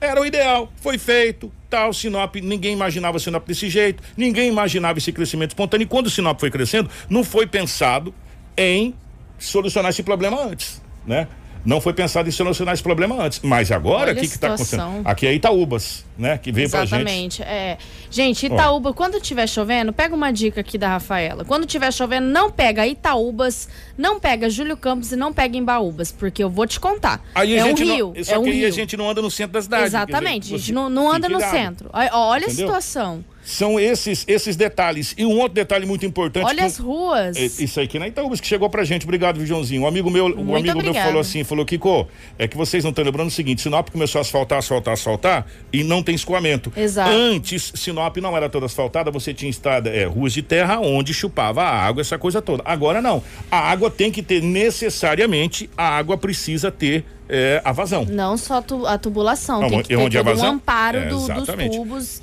[0.00, 0.68] era o ideal.
[0.74, 5.84] Foi feito, tal, Sinop, ninguém imaginava Sinop desse jeito, ninguém imaginava esse crescimento espontâneo.
[5.84, 8.12] E quando o Sinop foi crescendo, não foi pensado
[8.56, 8.96] em
[9.38, 11.28] solucionar esse problema antes, né?
[11.64, 13.40] Não foi pensado em solucionar esse problema antes.
[13.42, 15.02] Mas agora, o que está acontecendo?
[15.04, 16.38] Aqui é Itaúbas, né?
[16.38, 16.94] Que veio pra gente.
[16.94, 17.42] Exatamente.
[17.42, 17.78] É.
[18.10, 21.44] Gente, Itaúba, quando tiver chovendo, pega uma dica aqui da Rafaela.
[21.44, 26.42] Quando tiver chovendo, não pega Itaúbas, não pega Júlio Campos e não pega Embaúbas, porque
[26.42, 27.22] eu vou te contar.
[27.34, 28.12] Aí é um rio.
[28.16, 28.68] Não, só é um que aí rio.
[28.68, 29.84] a gente não anda no centro da cidade.
[29.84, 31.90] Exatamente, dizer, a gente não, não anda no centro.
[31.92, 32.46] Olha Entendeu?
[32.46, 33.24] a situação.
[33.44, 35.14] São esses esses detalhes.
[35.16, 36.46] E um outro detalhe muito importante.
[36.46, 37.36] Olha as ruas.
[37.36, 39.04] É, isso aí que na Itaúbas que chegou pra gente.
[39.04, 39.82] Obrigado, Joãozinho.
[39.82, 40.94] Um amigo meu, muito um amigo obrigado.
[40.94, 44.18] meu falou assim, falou, Kiko, é que vocês não estão lembrando o seguinte, Sinop começou
[44.18, 46.72] a asfaltar, asfaltar, asfaltar e não tem escoamento.
[46.76, 47.10] Exato.
[47.10, 51.62] Antes, Sinop não era toda asfaltada, você tinha estrada, é, ruas de terra onde chupava
[51.62, 52.62] a água, essa coisa toda.
[52.64, 53.22] Agora não.
[53.50, 58.04] A água tem que ter necessariamente, a água precisa ter é, a vazão.
[58.04, 60.50] Não só tu, a tubulação, não, tem que ter onde a vazão?
[60.50, 62.22] um amparo é, do, dos tubos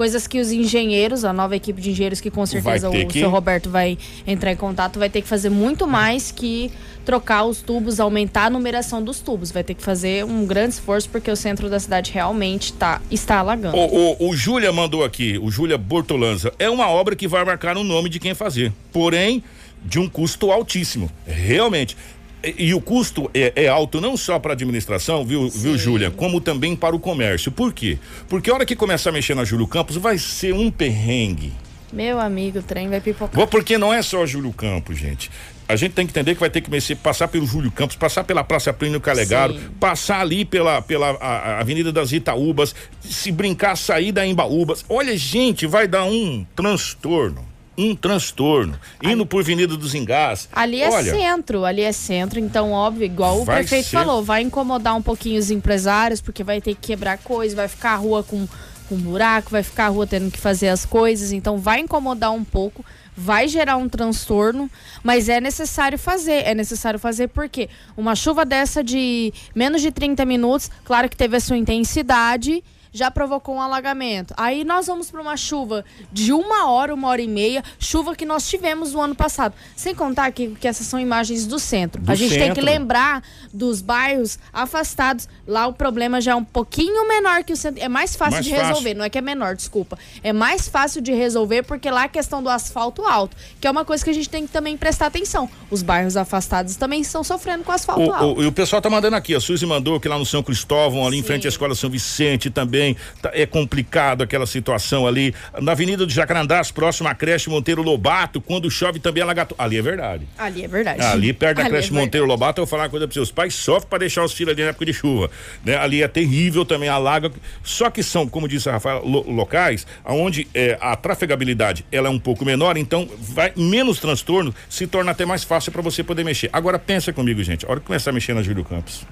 [0.00, 3.18] coisas que os engenheiros, a nova equipe de engenheiros que com certeza o que...
[3.18, 6.70] seu Roberto vai entrar em contato, vai ter que fazer muito mais que
[7.04, 9.50] trocar os tubos, aumentar a numeração dos tubos.
[9.50, 13.40] Vai ter que fazer um grande esforço porque o centro da cidade realmente tá, está
[13.40, 13.76] alagando.
[13.76, 16.50] O, o, o Júlia mandou aqui, o Júlia Bortolanza.
[16.58, 18.72] É uma obra que vai marcar o nome de quem fazer.
[18.90, 19.44] Porém,
[19.84, 21.10] de um custo altíssimo.
[21.26, 21.94] Realmente.
[22.42, 26.10] E, e o custo é, é, alto não só para a administração, viu, viu, Júlia,
[26.10, 27.52] como também para o comércio.
[27.52, 27.98] Por quê?
[28.28, 31.52] Porque a hora que começar a mexer na Júlio Campos vai ser um perrengue.
[31.92, 33.46] Meu amigo, o trem vai pipocar.
[33.48, 35.30] Porque não é só Júlio Campos, gente.
[35.68, 38.24] A gente tem que entender que vai ter que mexer, passar pelo Júlio Campos, passar
[38.24, 39.68] pela Praça Plínio Calegaro, Sim.
[39.78, 44.84] passar ali pela, pela a, a Avenida das Itaúbas, se brincar, sair da Embaúbas.
[44.88, 47.49] Olha, gente, vai dar um transtorno
[47.80, 48.78] um transtorno.
[49.02, 50.48] Indo por Avenida dos Engás.
[50.52, 53.96] Ali é Olha, centro, ali é centro, então óbvio, igual o prefeito ser...
[53.96, 57.92] falou, vai incomodar um pouquinho os empresários, porque vai ter que quebrar coisas, vai ficar
[57.92, 58.46] a rua com,
[58.88, 62.44] com buraco, vai ficar a rua tendo que fazer as coisas, então vai incomodar um
[62.44, 62.84] pouco,
[63.16, 64.70] vai gerar um transtorno,
[65.02, 66.42] mas é necessário fazer.
[66.46, 71.36] É necessário fazer porque uma chuva dessa de menos de 30 minutos, claro que teve
[71.36, 72.62] a sua intensidade
[72.92, 74.34] já provocou um alagamento.
[74.36, 78.24] Aí nós vamos para uma chuva de uma hora, uma hora e meia, chuva que
[78.24, 79.54] nós tivemos no ano passado.
[79.76, 82.02] Sem contar que, que essas são imagens do centro.
[82.02, 82.46] Do a gente centro.
[82.46, 83.22] tem que lembrar
[83.52, 85.28] dos bairros afastados.
[85.46, 87.82] Lá o problema já é um pouquinho menor que o centro.
[87.82, 88.66] É mais fácil mais de fácil.
[88.66, 88.94] resolver.
[88.94, 89.98] Não é que é menor, desculpa.
[90.22, 93.84] É mais fácil de resolver porque lá a questão do asfalto alto, que é uma
[93.84, 95.48] coisa que a gente tem que também prestar atenção.
[95.70, 98.40] Os bairros afastados também estão sofrendo com asfalto o, alto.
[98.40, 101.06] O, e o pessoal tá mandando aqui, a Suzy mandou que lá no São Cristóvão,
[101.06, 101.20] ali Sim.
[101.20, 105.34] em frente à Escola São Vicente também também tá, é complicado aquela situação ali.
[105.60, 109.46] Na Avenida do Jacarandás, próximo à creche Monteiro Lobato, quando chove também alaga.
[109.58, 110.26] Ali é verdade.
[110.38, 111.02] Ali é verdade.
[111.02, 113.30] Ali perto da Ali creche é Monteiro Lobato, eu vou falar uma coisa para seus
[113.30, 115.30] pais, sofrem para deixar os filhos ali na época de chuva.
[115.64, 115.76] Né?
[115.76, 117.30] Ali é terrível também, alaga.
[117.62, 122.10] Só que são, como disse a Rafael, lo, locais onde é, a trafegabilidade ela é
[122.10, 126.24] um pouco menor, então vai menos transtorno, se torna até mais fácil para você poder
[126.24, 126.48] mexer.
[126.52, 129.06] Agora pensa comigo, gente, a hora que começar a mexer na Júlio Campos.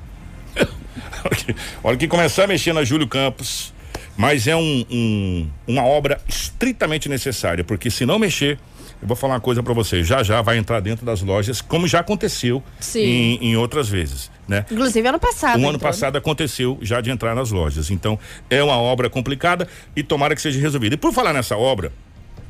[1.83, 3.73] A hora que começar a mexer na Júlio Campos,
[4.17, 8.59] mas é um, um, uma obra estritamente necessária, porque se não mexer,
[9.01, 11.87] eu vou falar uma coisa para vocês, já já vai entrar dentro das lojas, como
[11.87, 12.63] já aconteceu
[12.97, 14.67] em, em, outras vezes, né?
[14.71, 15.57] Inclusive ano passado.
[15.57, 16.19] O ano então, passado né?
[16.19, 18.19] aconteceu já de entrar nas lojas, então
[18.51, 20.97] é uma obra complicada e tomara que seja resolvida.
[20.97, 21.93] E por falar nessa obra,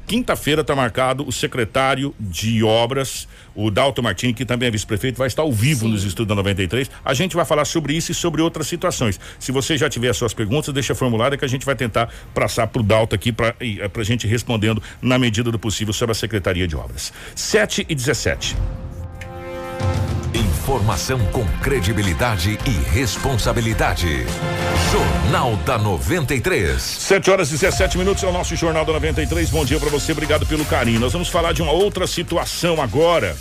[0.09, 5.29] quinta-feira está marcado o secretário de obras, o Dalton Martini, que também é vice-prefeito, vai
[5.29, 5.93] estar ao vivo Sim.
[5.93, 6.91] nos estudos da 93.
[7.05, 9.21] A gente vai falar sobre isso e sobre outras situações.
[9.39, 12.67] Se você já tiver as suas perguntas, deixa formulada que a gente vai tentar passar
[12.69, 16.67] para o Dalton aqui para a gente respondendo na medida do possível sobre a Secretaria
[16.67, 17.13] de Obras.
[17.35, 18.57] 7 e 17.
[20.69, 24.27] Informação com credibilidade e responsabilidade.
[24.93, 26.83] Jornal da 93.
[26.83, 29.49] 7 horas e 17 minutos é o nosso Jornal da 93.
[29.49, 31.01] Bom dia para você, obrigado pelo carinho.
[31.01, 33.35] Nós vamos falar de uma outra situação agora,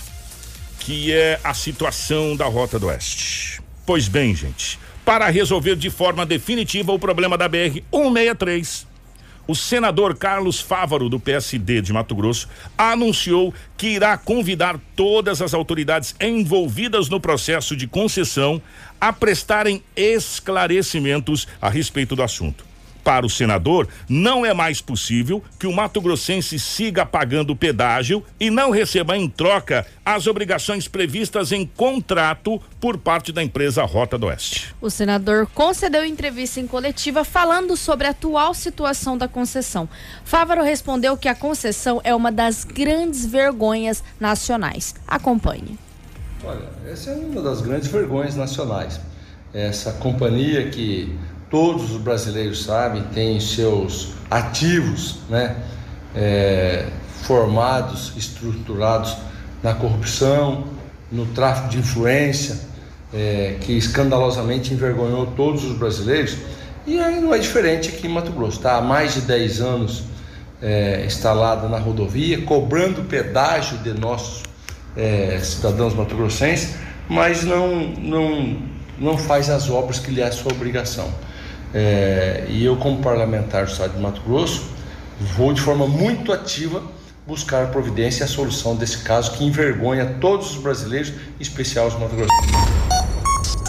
[0.79, 3.61] que é a situação da Rota do Oeste.
[3.85, 8.87] Pois bem, gente, para resolver de forma definitiva o problema da BR 163,
[9.47, 15.53] o senador Carlos Fávaro, do PSD de Mato Grosso, anunciou que irá convidar todas as
[15.53, 18.62] autoridades envolvidas no processo de concessão
[18.99, 22.66] a prestarem esclarecimentos a respeito do assunto
[23.07, 28.49] para o senador, não é mais possível que o Mato Grossense siga pagando pedágio e
[28.49, 34.25] não receba em troca as obrigações previstas em contrato por parte da empresa Rota do
[34.25, 34.75] Oeste.
[34.81, 39.87] O senador concedeu entrevista em coletiva falando sobre a atual situação da concessão.
[40.25, 44.93] Fávaro respondeu que a concessão é uma das grandes vergonhas nacionais.
[45.07, 45.79] Acompanhe.
[46.43, 48.99] Olha, essa é uma das grandes vergonhas nacionais.
[49.53, 51.17] Essa companhia que
[51.49, 55.55] todos os brasileiros sabem, têm seus ativos né,
[56.15, 56.88] é,
[57.23, 59.15] formados, estruturados
[59.63, 60.65] na corrupção,
[61.12, 62.60] no tráfico de influência,
[63.13, 66.38] é, que escandalosamente envergonhou todos os brasileiros.
[66.86, 68.57] E aí não é diferente aqui em Mato Grosso.
[68.57, 70.03] Está há mais de 10 anos
[70.62, 74.43] é, instalada na rodovia, cobrando pedágio de nossos
[74.95, 76.75] é, cidadãos mato-grossenses,
[77.07, 78.57] mas não, não,
[78.97, 81.10] não faz as obras que lhe é sua obrigação.
[81.73, 84.69] É, e eu, como parlamentar do Estado de Mato Grosso,
[85.19, 86.82] vou de forma muito ativa
[87.25, 91.88] buscar a providência e a solução desse caso que envergonha todos os brasileiros, em especial
[91.88, 92.15] os mato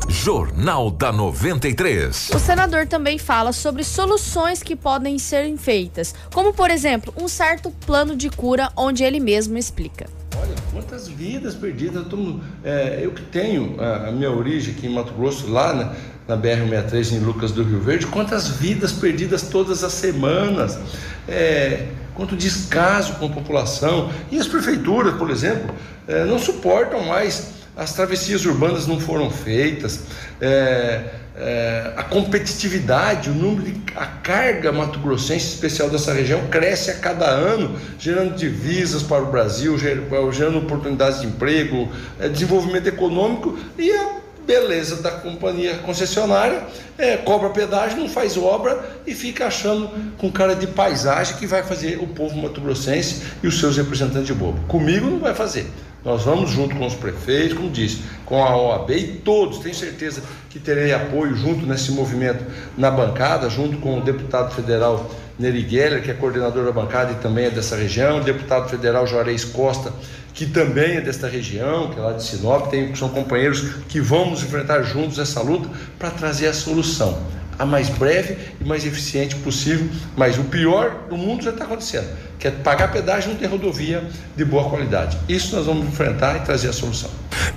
[0.09, 2.31] Jornal da 93.
[2.35, 7.71] O senador também fala sobre soluções que podem ser feitas, como por exemplo, um certo
[7.85, 10.18] plano de cura, onde ele mesmo explica.
[10.41, 12.07] Olha, quantas vidas perdidas.
[12.11, 15.93] Eu, é, eu que tenho a, a, minha origem aqui em Mato Grosso, lá na,
[16.29, 20.79] na BR-63 em Lucas do Rio Verde, quantas vidas perdidas todas as semanas,
[21.27, 24.11] é, quanto descaso com a população.
[24.31, 25.75] E as prefeituras, por exemplo,
[26.07, 30.05] é, não suportam mais, as travessias urbanas não foram feitas,
[30.41, 36.95] é, é, a competitividade, o número de a carga mato-grossense especial dessa região cresce a
[36.95, 41.89] cada ano, gerando divisas para o Brasil, gerando oportunidades de emprego,
[42.21, 46.63] é, desenvolvimento econômico e a beleza da companhia concessionária,
[46.97, 51.63] é, cobra pedágio, não faz obra e fica achando com cara de paisagem que vai
[51.63, 54.59] fazer o povo mato-grossense e os seus representantes de bobo.
[54.67, 55.67] Comigo não vai fazer.
[56.05, 60.23] Nós vamos junto com os prefeitos, como disse, com a OAB e todos, tenho certeza
[60.49, 62.45] que terei apoio junto nesse movimento
[62.77, 67.17] na bancada, junto com o deputado federal Neri Geller, que é coordenador da bancada e
[67.17, 69.93] também é dessa região, o deputado federal Juarez Costa,
[70.33, 74.43] que também é desta região, que é lá de Sinop, tem, são companheiros que vamos
[74.43, 77.19] enfrentar juntos essa luta para trazer a solução,
[77.59, 82.09] a mais breve e mais eficiente possível, mas o pior do mundo já está acontecendo
[82.39, 85.19] que é pagar pedágio não ter rodovia de boa qualidade.
[85.29, 87.11] Isso nós vamos enfrentar e trazer a solução.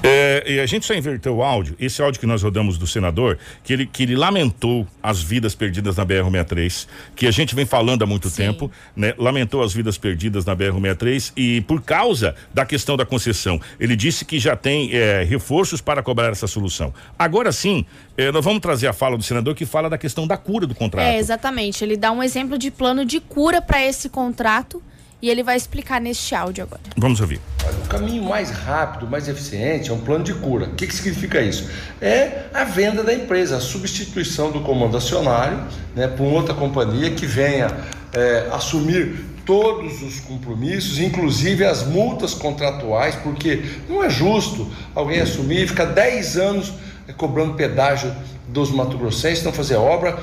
[0.04, 3.38] É, e a gente só inverteu o áudio, esse áudio que nós rodamos do senador,
[3.64, 8.04] que ele, que ele lamentou as vidas perdidas na BR-63, que a gente vem falando
[8.04, 8.44] há muito Sim.
[8.44, 9.14] tempo, né?
[9.18, 13.60] Lamentou as vidas perdidas na BR-63 e por causa da questão da concessão.
[13.80, 16.94] Ele disse que já tem é, reforços para cobrar essa solução.
[17.18, 17.86] Agora sim,
[18.18, 20.76] é, nós vamos trazer a fala do senador que fala da questão da cura do
[20.76, 21.06] contrato.
[21.06, 21.84] É, exatamente.
[21.84, 24.82] Ele dá um exemplo de plano de cura para esse contrato
[25.22, 26.82] e ele vai explicar neste áudio agora.
[26.98, 27.40] Vamos ouvir.
[27.86, 30.66] O caminho mais rápido, mais eficiente é um plano de cura.
[30.66, 31.70] O que, que significa isso?
[32.02, 35.64] É a venda da empresa, a substituição do comando acionário
[35.96, 37.68] né, por outra companhia que venha
[38.14, 45.64] é, assumir todos os compromissos, inclusive as multas contratuais, porque não é justo alguém assumir
[45.64, 46.74] e ficar 10 anos
[47.08, 48.14] é, cobrando pedágio
[48.48, 50.20] dos mato-grossenses, não fazer obra,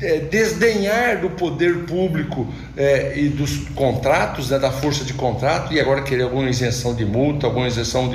[0.00, 5.80] é, desdenhar do poder público é, e dos contratos, né, da força de contrato, e
[5.80, 8.10] agora querer alguma isenção de multa, alguma isenção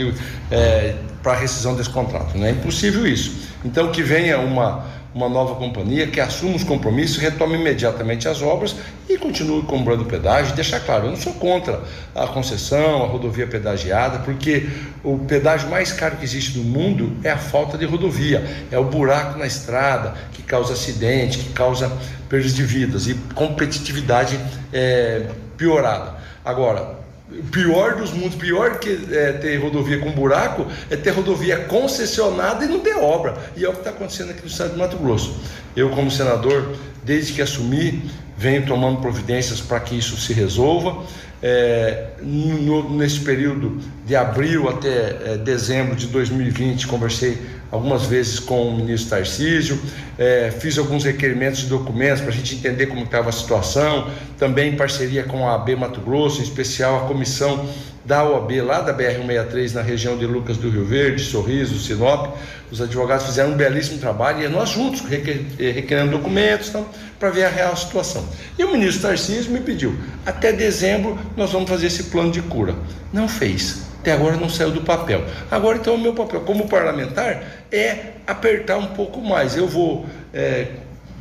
[0.50, 2.38] é, para rescisão desse contrato.
[2.38, 3.54] Não é impossível isso.
[3.66, 8.76] Então, que venha uma uma nova companhia que assuma os compromissos, retome imediatamente as obras
[9.08, 10.56] e continue cobrando pedágio.
[10.56, 11.82] Deixar claro, eu não sou contra
[12.16, 14.68] a concessão, a rodovia pedagiada, porque
[15.04, 18.86] o pedágio mais caro que existe no mundo é a falta de rodovia, é o
[18.86, 21.92] buraco na estrada que causa acidente, que causa
[22.28, 24.40] perdas de vidas e competitividade
[24.72, 26.16] é, piorada.
[26.44, 27.03] Agora,
[27.40, 32.64] o pior dos mundos, pior que é, ter rodovia com buraco, é ter rodovia concessionada
[32.66, 33.36] e não ter obra.
[33.56, 35.36] E é o que está acontecendo aqui no estado de Mato Grosso.
[35.76, 38.04] Eu, como senador, desde que assumi,
[38.38, 41.04] venho tomando providências para que isso se resolva.
[41.46, 47.38] É, no, nesse período de abril até é, dezembro de 2020, conversei
[47.70, 49.78] algumas vezes com o ministro Tarcísio,
[50.18, 54.72] é, fiz alguns requerimentos de documentos para a gente entender como estava a situação, também
[54.74, 57.68] em parceria com a AB Mato Grosso, em especial a comissão
[58.06, 62.36] da OAB lá da BR-163 na região de Lucas do Rio Verde, Sorriso, Sinop.
[62.72, 66.86] Os advogados fizeram um belíssimo trabalho e nós juntos requer, requerendo documentos então,
[67.24, 68.28] para ver a real situação.
[68.60, 72.76] E o ministro Tarcísio me pediu: até dezembro nós vamos fazer esse plano de cura.
[73.14, 73.84] Não fez.
[74.02, 75.24] Até agora não saiu do papel.
[75.50, 79.56] Agora, então, o meu papel como parlamentar é apertar um pouco mais.
[79.56, 80.68] Eu vou é,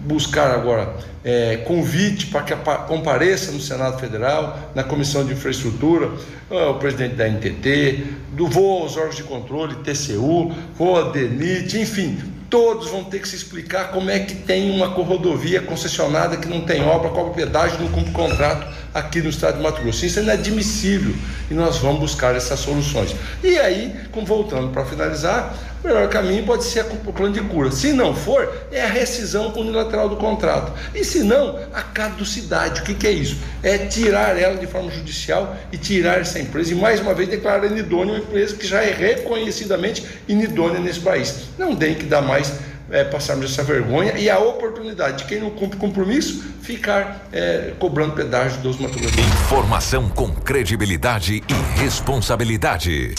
[0.01, 0.93] buscar agora
[1.23, 2.55] é, convite para que
[2.89, 6.11] compareça no Senado Federal, na Comissão de Infraestrutura,
[6.51, 12.19] o presidente da NTT, do voo aos órgãos de controle, TCU, voo a DENIT, enfim,
[12.53, 16.61] todos vão ter que se explicar como é que tem uma rodovia concessionada que não
[16.61, 20.05] tem obra, cobra pedágio, não cumpre contrato aqui no estado de Mato Grosso.
[20.05, 21.15] Isso é inadmissível
[21.51, 23.17] e nós vamos buscar essas soluções.
[23.43, 23.97] E aí,
[24.27, 27.71] voltando para finalizar, o melhor caminho pode ser o plano de cura.
[27.73, 30.73] Se não for, é a rescisão unilateral do contrato.
[30.95, 32.81] E se não, a caducidade.
[32.81, 33.37] O que, que é isso?
[33.63, 37.67] É tirar ela de forma judicial e tirar essa empresa e mais uma vez declarar
[37.67, 41.47] inidônea uma empresa que já é reconhecidamente inidônea nesse país.
[41.59, 42.53] Não tem que dar mais
[42.91, 48.13] é, passarmos essa vergonha e a oportunidade de quem não cumpre compromisso ficar é, cobrando
[48.13, 48.99] pedágio dos Mato
[49.47, 53.15] Informação com credibilidade e responsabilidade.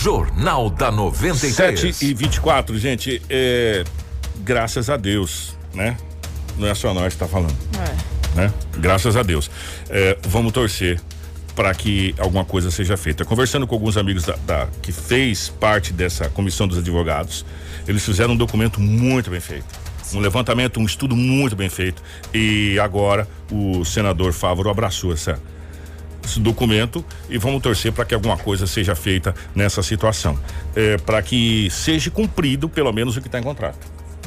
[0.00, 1.80] Jornal da 93.
[1.80, 3.20] 7 e 24, gente.
[3.28, 3.84] É,
[4.38, 5.96] graças a Deus, né?
[6.56, 7.56] Não é só nós que está falando.
[7.74, 8.36] É.
[8.36, 8.54] Né?
[8.78, 9.50] Graças a Deus.
[9.88, 11.00] É, vamos torcer
[11.56, 13.24] para que alguma coisa seja feita.
[13.24, 17.44] Conversando com alguns amigos da, da, que fez parte dessa comissão dos advogados,
[17.86, 19.66] eles fizeram um documento muito bem feito.
[20.14, 22.00] Um levantamento, um estudo muito bem feito.
[22.32, 25.40] E agora o senador Fávoro abraçou essa,
[26.28, 30.38] esse documento e vamos torcer para que alguma coisa seja feita nessa situação.
[30.76, 33.78] É, para que seja cumprido pelo menos o que está em contrato.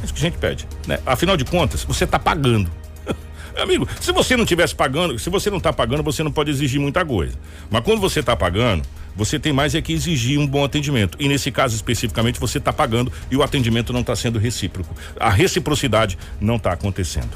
[0.02, 0.68] É isso que a gente pede.
[0.88, 1.00] Né?
[1.06, 2.70] Afinal de contas, você está pagando.
[3.62, 6.80] Amigo, se você não estivesse pagando, se você não está pagando, você não pode exigir
[6.80, 7.38] muita coisa.
[7.70, 8.84] Mas quando você está pagando,
[9.16, 11.18] você tem mais é que exigir um bom atendimento.
[11.20, 14.96] E nesse caso especificamente, você está pagando e o atendimento não está sendo recíproco.
[15.20, 17.30] A reciprocidade não está acontecendo.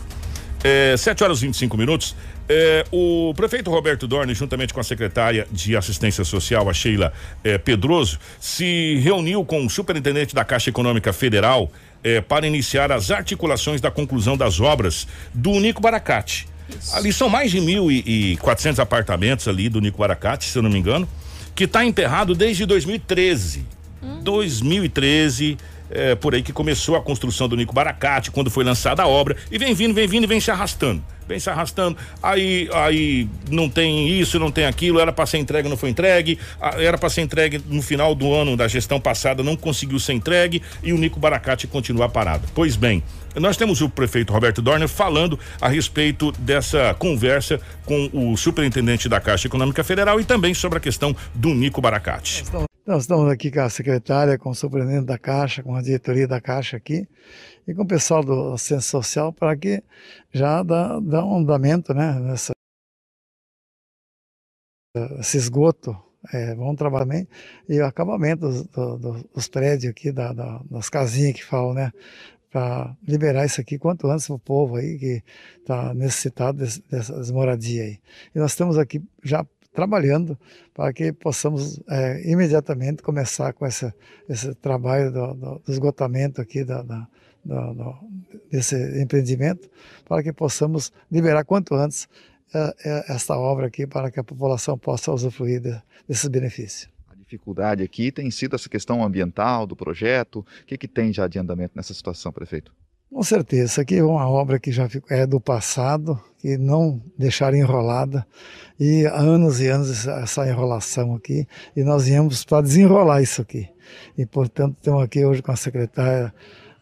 [0.68, 2.16] É, 7 horas e 25 minutos.
[2.50, 7.14] É, o prefeito Roberto Dorne, juntamente com a secretária de Assistência Social, a Sheila
[7.44, 11.72] é, Pedroso, se reuniu com o superintendente da Caixa Econômica Federal
[12.04, 16.48] é, para iniciar as articulações da conclusão das obras do Nico Baracate.
[16.68, 16.96] Isso.
[16.96, 21.08] Ali são mais de 1.400 apartamentos ali do Nico Baracate, se eu não me engano
[21.56, 23.66] que está enterrado desde 2013.
[24.04, 24.20] Hum.
[24.22, 25.58] 2013,
[25.96, 29.36] é, por aí que começou a construção do Nico Baracate, quando foi lançada a obra,
[29.50, 31.98] e vem vindo, vem vindo e vem se arrastando vem se arrastando.
[32.22, 36.40] Aí, aí não tem isso, não tem aquilo, era para ser entregue, não foi entregue,
[36.78, 40.62] era para ser entregue no final do ano da gestão passada, não conseguiu ser entregue
[40.84, 42.48] e o Nico Baracate continua parado.
[42.54, 43.04] Pois bem,
[43.36, 49.20] nós temos o prefeito Roberto Dorner falando a respeito dessa conversa com o superintendente da
[49.20, 52.44] Caixa Econômica Federal e também sobre a questão do Nico Baracate.
[52.86, 56.40] Nós estamos aqui com a secretária, com o superintendente da Caixa, com a diretoria da
[56.40, 57.08] Caixa aqui
[57.68, 59.84] e com o pessoal do Assistência Social para que
[60.32, 62.54] já dá, dá um andamento né, nessa
[65.36, 65.98] esgoto
[66.32, 67.28] é, vão trabalhar também
[67.68, 71.92] e o acabamento dos, do, dos prédios aqui, da, da, das casinhas que falam, né?
[72.52, 75.24] Para liberar isso aqui quanto antes para o povo aí que
[75.60, 78.00] está necessitado desse, dessas moradias aí.
[78.34, 79.46] E nós estamos aqui já
[79.76, 80.38] trabalhando
[80.74, 83.94] para que possamos é, imediatamente começar com essa,
[84.28, 87.08] esse trabalho do, do, do esgotamento aqui da, da
[87.46, 87.96] do,
[88.52, 89.70] desse empreendimento,
[90.06, 92.10] para que possamos liberar quanto antes
[92.54, 96.90] é, é, esta obra aqui, para que a população possa usufruir de, desses benefícios.
[97.08, 100.40] A dificuldade aqui tem sido essa questão ambiental do projeto.
[100.40, 102.72] O que, que tem já de andamento nessa situação, prefeito?
[103.12, 107.58] Com certeza, isso aqui é uma obra que já é do passado, que não deixaram
[107.58, 108.28] enrolada,
[108.80, 113.70] e há anos e anos essa enrolação aqui, e nós viemos para desenrolar isso aqui.
[114.18, 116.34] E, portanto, estamos aqui hoje com a secretária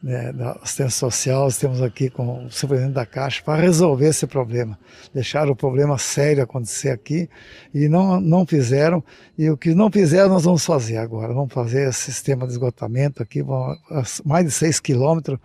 [0.03, 4.77] né, da assistência social, estamos aqui com o superintendente da Caixa para resolver esse problema.
[5.13, 7.29] Deixaram o problema sério acontecer aqui
[7.73, 9.01] e não, não fizeram.
[9.37, 11.33] E o que não fizeram, nós vamos fazer agora.
[11.33, 13.41] Vamos fazer esse sistema de esgotamento aqui,
[14.25, 15.39] mais de 6 quilômetros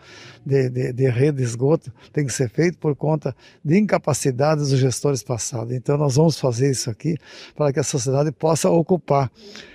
[0.45, 4.81] de, de, de, rede de esgoto tem que ser feito por conta de incapacidades dos
[4.81, 5.73] gestores passados.
[5.73, 7.17] Então, nós vamos fazer isso aqui
[7.55, 9.31] para que a sociedade possa ocupar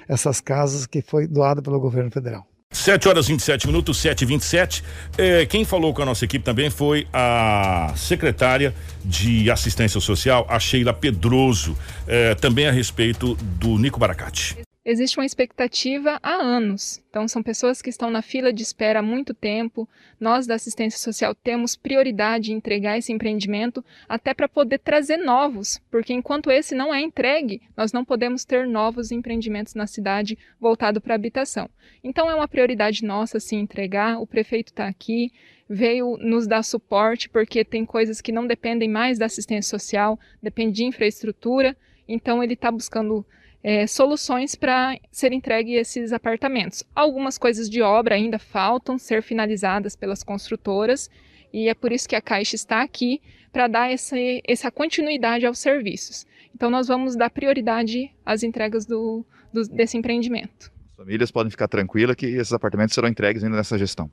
[0.10, 2.53] essas casas que foi doada pelo governo federal.
[2.74, 4.84] 7 horas 27 minutos, 7 e 27
[5.18, 8.74] é, Quem falou com a nossa equipe também foi a secretária
[9.06, 14.58] de Assistência Social, a Sheila Pedroso, é, também a respeito do Nico Baracate.
[14.86, 17.02] Existe uma expectativa há anos.
[17.10, 19.88] Então, são pessoas que estão na fila de espera há muito tempo.
[20.20, 25.82] Nós, da assistência social, temos prioridade em entregar esse empreendimento, até para poder trazer novos,
[25.90, 31.00] porque enquanto esse não é entregue, nós não podemos ter novos empreendimentos na cidade voltado
[31.00, 31.70] para habitação.
[32.04, 34.20] Então, é uma prioridade nossa, sim, entregar.
[34.20, 35.32] O prefeito está aqui,
[35.70, 40.78] veio nos dar suporte, porque tem coisas que não dependem mais da assistência social, depende
[40.78, 41.78] de infraestrutura.
[42.06, 43.26] Então, ele está buscando
[43.64, 46.84] é, soluções para ser entregue esses apartamentos.
[46.94, 51.10] Algumas coisas de obra ainda faltam ser finalizadas pelas construtoras
[51.52, 55.60] e é por isso que a Caixa está aqui para dar essa, essa continuidade aos
[55.60, 56.26] serviços.
[56.54, 60.72] Então nós vamos dar prioridade às entregas do, do, desse empreendimento.
[60.90, 64.12] As famílias podem ficar tranquilas que esses apartamentos serão entregues ainda nessa gestão.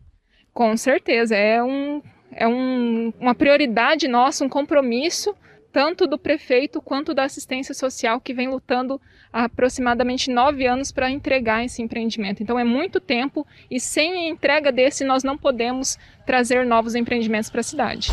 [0.52, 5.34] Com certeza, é, um, é um, uma prioridade nossa, um compromisso
[5.72, 9.00] tanto do prefeito quanto da assistência social que vem lutando
[9.32, 12.42] há aproximadamente nove anos para entregar esse empreendimento.
[12.42, 17.50] Então é muito tempo e sem a entrega desse nós não podemos trazer novos empreendimentos
[17.50, 18.12] para a cidade.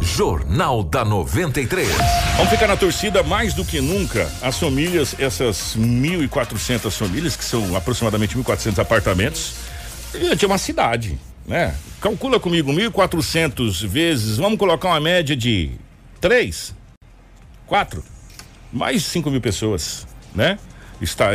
[0.00, 1.88] Jornal da 93.
[2.36, 4.30] Vamos ficar na torcida mais do que nunca.
[4.40, 9.56] As famílias, essas 1.400 famílias, que são aproximadamente 1.400 apartamentos,
[10.36, 11.74] de uma cidade, né?
[12.00, 15.72] Calcula comigo, 1.400 vezes, vamos colocar uma média de
[16.20, 16.74] três,
[17.66, 18.02] quatro,
[18.72, 20.58] mais 5 mil pessoas, né?
[21.00, 21.30] Está,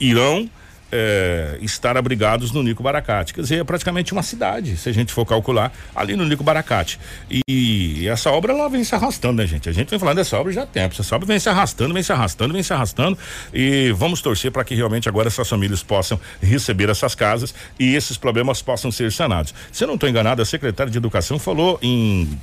[0.00, 0.48] irão
[0.94, 3.34] é, estar abrigados no Nico Baracate.
[3.34, 7.00] Quer dizer, é praticamente uma cidade, se a gente for calcular, ali no Nico Baracate.
[7.28, 9.68] E, e, essa obra ela vem se arrastando, né, gente?
[9.68, 10.94] A gente vem falando dessa obra já há tempo.
[10.98, 13.18] Essa obra vem se arrastando, vem se arrastando, vem se arrastando.
[13.52, 18.16] E vamos torcer para que realmente agora essas famílias possam receber essas casas e esses
[18.16, 19.52] problemas possam ser sanados.
[19.72, 22.38] Se eu não estou enganado, a secretária de Educação falou em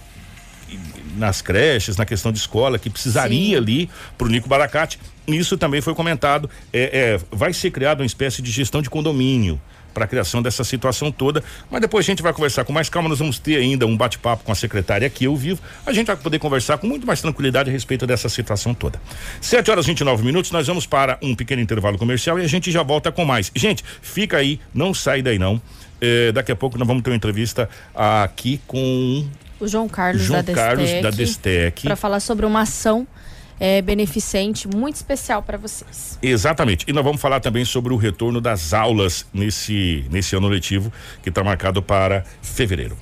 [1.17, 3.55] nas creches, na questão de escola, que precisaria Sim.
[3.55, 4.99] ali para o Nico Baracate.
[5.27, 6.49] Isso também foi comentado.
[6.73, 9.59] É, é, vai ser criada uma espécie de gestão de condomínio
[9.93, 11.43] para a criação dessa situação toda.
[11.69, 13.09] Mas depois a gente vai conversar com mais calma.
[13.09, 15.61] Nós vamos ter ainda um bate-papo com a secretária aqui eu vivo.
[15.85, 18.99] A gente vai poder conversar com muito mais tranquilidade a respeito dessa situação toda.
[19.39, 20.51] 7 horas e 29 minutos.
[20.51, 23.51] Nós vamos para um pequeno intervalo comercial e a gente já volta com mais.
[23.55, 25.61] Gente, fica aí, não sai daí não.
[25.99, 29.27] É, daqui a pouco nós vamos ter uma entrevista aqui com
[29.61, 30.67] o João Carlos João da Destec.
[30.67, 31.83] Carlos da Destec.
[31.83, 33.07] Para falar sobre uma ação
[33.59, 36.17] é, beneficente muito especial para vocês.
[36.21, 36.83] Exatamente.
[36.87, 40.91] E nós vamos falar também sobre o retorno das aulas nesse, nesse ano letivo
[41.21, 42.97] que está marcado para fevereiro.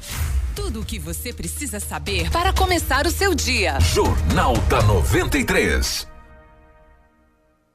[0.53, 3.79] Tudo o que você precisa saber para começar o seu dia.
[3.79, 6.05] Jornal da 93.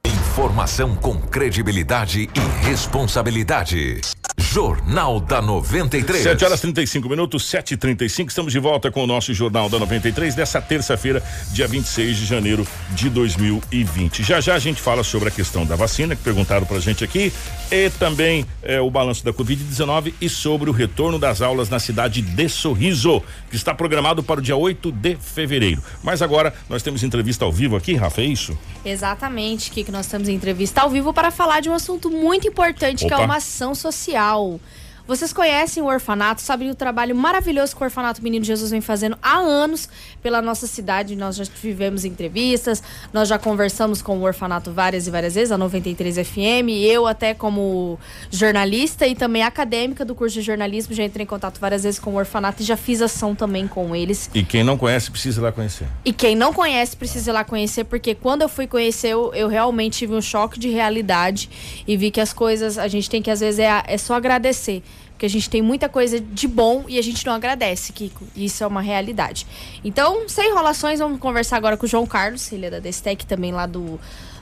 [0.05, 4.01] Informação com credibilidade e responsabilidade.
[4.55, 6.23] Jornal da 93.
[6.23, 9.77] 7 horas 35 minutos, 7 e 35 Estamos de volta com o nosso Jornal da
[9.77, 14.23] 93 dessa terça-feira, dia 26 de janeiro de 2020.
[14.23, 17.33] Já já a gente fala sobre a questão da vacina, que perguntaram pra gente aqui,
[17.69, 22.21] e também é, o balanço da Covid-19 e sobre o retorno das aulas na cidade
[22.21, 25.83] de Sorriso, que está programado para o dia 8 de fevereiro.
[26.01, 28.57] Mas agora nós temos entrevista ao vivo aqui, Rafa, é isso?
[28.85, 33.15] Exatamente, que nós temos entrevista ao vivo para falar de um assunto muito importante, Opa.
[33.15, 34.44] que é uma ação social.
[34.45, 34.59] know
[35.07, 39.15] Vocês conhecem o orfanato, sabem o trabalho maravilhoso que o Orfanato Menino Jesus vem fazendo
[39.21, 39.87] há anos
[40.19, 41.15] pela nossa cidade.
[41.15, 42.81] Nós já tivemos entrevistas,
[43.13, 46.69] nós já conversamos com o orfanato várias e várias vezes, a 93 FM.
[46.81, 47.99] Eu, até como
[48.31, 52.09] jornalista e também acadêmica do curso de jornalismo, já entrei em contato várias vezes com
[52.09, 54.31] o orfanato e já fiz ação também com eles.
[54.33, 55.85] E quem não conhece, precisa ir lá conhecer.
[56.03, 59.47] E quem não conhece, precisa ir lá conhecer, porque quando eu fui conhecer, eu, eu
[59.47, 61.47] realmente tive um choque de realidade
[61.87, 64.81] e vi que as coisas, a gente tem que, às vezes, é, é só agradecer.
[65.15, 68.25] Porque a gente tem muita coisa de bom e a gente não agradece, Kiko.
[68.35, 69.47] Isso é uma realidade.
[69.81, 73.53] Então, sem enrolações, vamos conversar agora com o João Carlos, ele é da Destec também
[73.53, 73.97] lá do,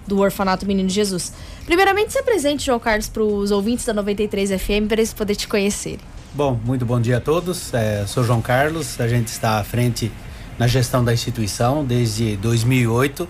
[0.08, 1.32] do Orfanato Menino Jesus.
[1.68, 5.48] Primeiramente, se apresente, João Carlos, para os ouvintes da 93 FM, para eles poderem te
[5.48, 6.00] conhecer.
[6.34, 7.72] Bom, muito bom dia a todos.
[7.72, 10.12] É, sou João Carlos, a gente está à frente
[10.58, 13.30] na gestão da instituição desde 2008,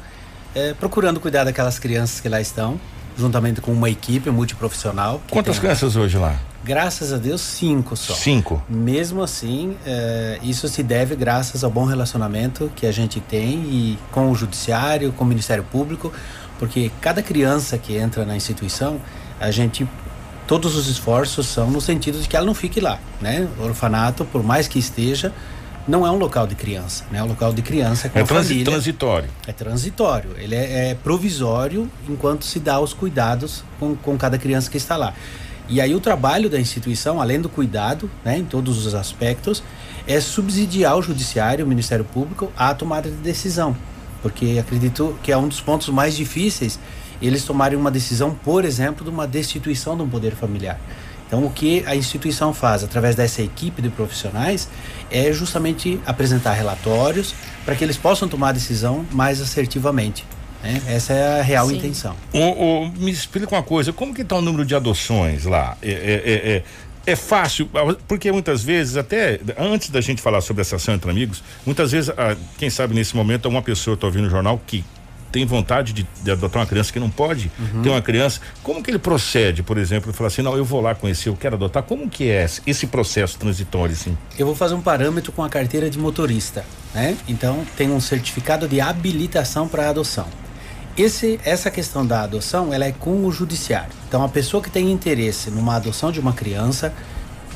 [0.55, 2.79] é, procurando cuidar daquelas crianças que lá estão,
[3.17, 5.21] juntamente com uma equipe multiprofissional.
[5.29, 6.39] Quantas crianças hoje lá?
[6.63, 8.13] Graças a Deus, cinco só.
[8.13, 8.63] Cinco.
[8.69, 13.99] Mesmo assim, é, isso se deve graças ao bom relacionamento que a gente tem e
[14.11, 16.13] com o judiciário, com o Ministério Público,
[16.57, 18.99] porque cada criança que entra na instituição,
[19.39, 19.87] a gente
[20.47, 23.47] todos os esforços são no sentido de que ela não fique lá, né?
[23.59, 25.33] O orfanato, por mais que esteja,
[25.87, 27.19] não é um local de criança, né?
[27.19, 29.29] É um local de criança com é transi transitório.
[29.45, 30.31] É transitório.
[30.37, 34.95] Ele é, é, provisório enquanto se dá os cuidados com, com cada criança que está
[34.95, 35.13] lá.
[35.69, 39.63] E aí o trabalho da instituição, além do cuidado, né, em todos os aspectos,
[40.05, 43.75] é subsidiar o judiciário, o Ministério Público, à tomada de decisão,
[44.21, 46.79] porque acredito que é um dos pontos mais difíceis
[47.21, 50.77] eles tomarem uma decisão, por exemplo, de uma destituição de um poder familiar.
[51.25, 54.67] Então, o que a instituição faz através dessa equipe de profissionais
[55.09, 57.33] é justamente apresentar relatórios
[57.63, 60.25] para que eles possam tomar a decisão mais assertivamente.
[60.63, 60.81] Né?
[60.87, 61.75] Essa é a real Sim.
[61.77, 62.15] intenção.
[62.33, 65.77] O, o- me explica uma coisa, como que está o número de adoções lá?
[65.81, 66.63] É, é- é- é-
[67.05, 67.69] é fácil,
[68.07, 72.09] porque muitas vezes, até antes da gente falar sobre essa ação entre amigos, muitas vezes,
[72.11, 74.85] ah, quem sabe nesse momento, uma pessoa está ouvindo o jornal que
[75.29, 77.51] tem vontade de, de adotar uma criança que não pode
[77.81, 78.39] ter uma criança.
[78.61, 81.35] Como que ele procede, por exemplo, e fala assim, não, eu vou lá conhecer, eu
[81.35, 81.81] quero adotar.
[81.83, 84.15] Como que é esse- esse processo transitório, assim?
[84.37, 87.17] Eu vou fazer um parâmetro com a carteira de motorista, né?
[87.27, 90.27] Então tem um certificado de habilitação para adoção.
[90.95, 93.91] Esse, essa questão da adoção, ela é com o judiciário.
[94.07, 96.93] Então a pessoa que tem interesse numa adoção de uma criança,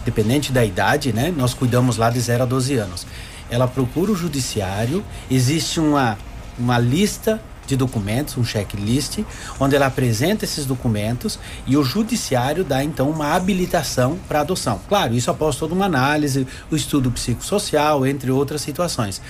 [0.03, 1.31] dependente da idade, né?
[1.35, 3.05] Nós cuidamos lá de 0 a 12 anos.
[3.47, 6.17] Ela procura o judiciário, existe uma,
[6.57, 9.19] uma lista de documentos, um checklist,
[9.59, 11.37] onde ela apresenta esses documentos
[11.67, 14.79] e o judiciário dá então uma habilitação para adoção.
[14.87, 19.21] Claro, isso após toda uma análise, o estudo psicossocial, entre outras situações.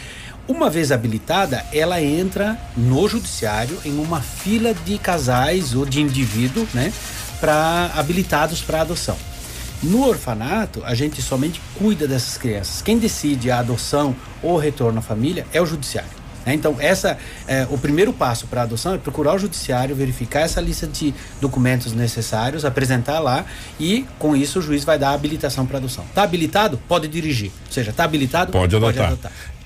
[0.48, 6.70] Uma vez habilitada, ela entra no judiciário em uma fila de casais ou de indivíduos,
[6.74, 6.94] né,
[7.42, 9.18] para habilitados para adoção.
[9.84, 12.82] No orfanato, a gente somente cuida dessas crianças.
[12.82, 16.10] Quem decide a adoção ou retorno à família é o judiciário.
[16.48, 16.54] Né?
[16.54, 20.62] Então, essa, é, o primeiro passo para a adoção é procurar o judiciário, verificar essa
[20.62, 23.46] lista de documentos necessários, apresentar lá
[23.78, 26.06] e, com isso, o juiz vai dar a habilitação para adoção.
[26.06, 26.80] Está habilitado?
[26.88, 27.52] Pode dirigir.
[27.66, 28.54] Ou seja, está habilitado?
[28.54, 29.18] Pode adotar.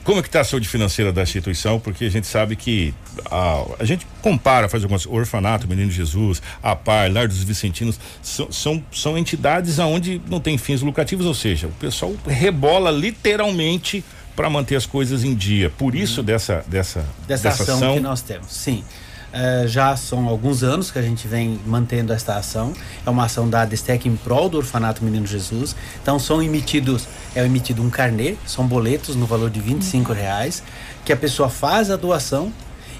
[0.03, 1.79] Como é que está a saúde financeira da instituição?
[1.79, 2.91] Porque a gente sabe que
[3.29, 7.99] a, a gente compara, faz algumas o orfanato, Menino Jesus, a Par, Lar dos Vicentinos,
[8.23, 14.03] são, são, são entidades aonde não tem fins lucrativos, ou seja, o pessoal rebola literalmente
[14.35, 15.69] para manter as coisas em dia.
[15.69, 18.51] Por isso dessa dessa dessa, ação, que nós temos.
[18.51, 18.83] Sim.
[19.33, 22.73] Eh, já são alguns anos que a gente vem mantendo esta ação.
[23.05, 25.75] É uma ação da Destec em prol do Orfanato Menino Jesus.
[26.01, 30.61] Então são emitidos, é emitido um carnê, são boletos no valor de 25 reais,
[31.05, 32.51] que a pessoa faz a doação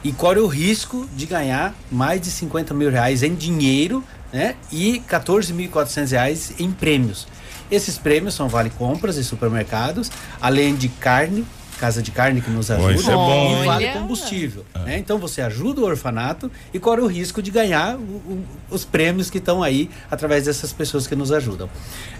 [0.03, 5.03] e corre o risco de ganhar mais de 50 mil reais em dinheiro né, e
[5.09, 7.27] 14.400 reais em prêmios.
[7.72, 10.11] Esses prêmios são vale compras em supermercados,
[10.41, 11.45] além de carne,
[11.80, 14.65] casa de carne que nos ajuda, isso é bom, e vale combustível.
[14.86, 14.97] né?
[14.99, 19.30] Então você ajuda o orfanato e corre o risco de ganhar o- o- os prêmios
[19.32, 21.67] que estão aí através dessas pessoas que nos ajudam.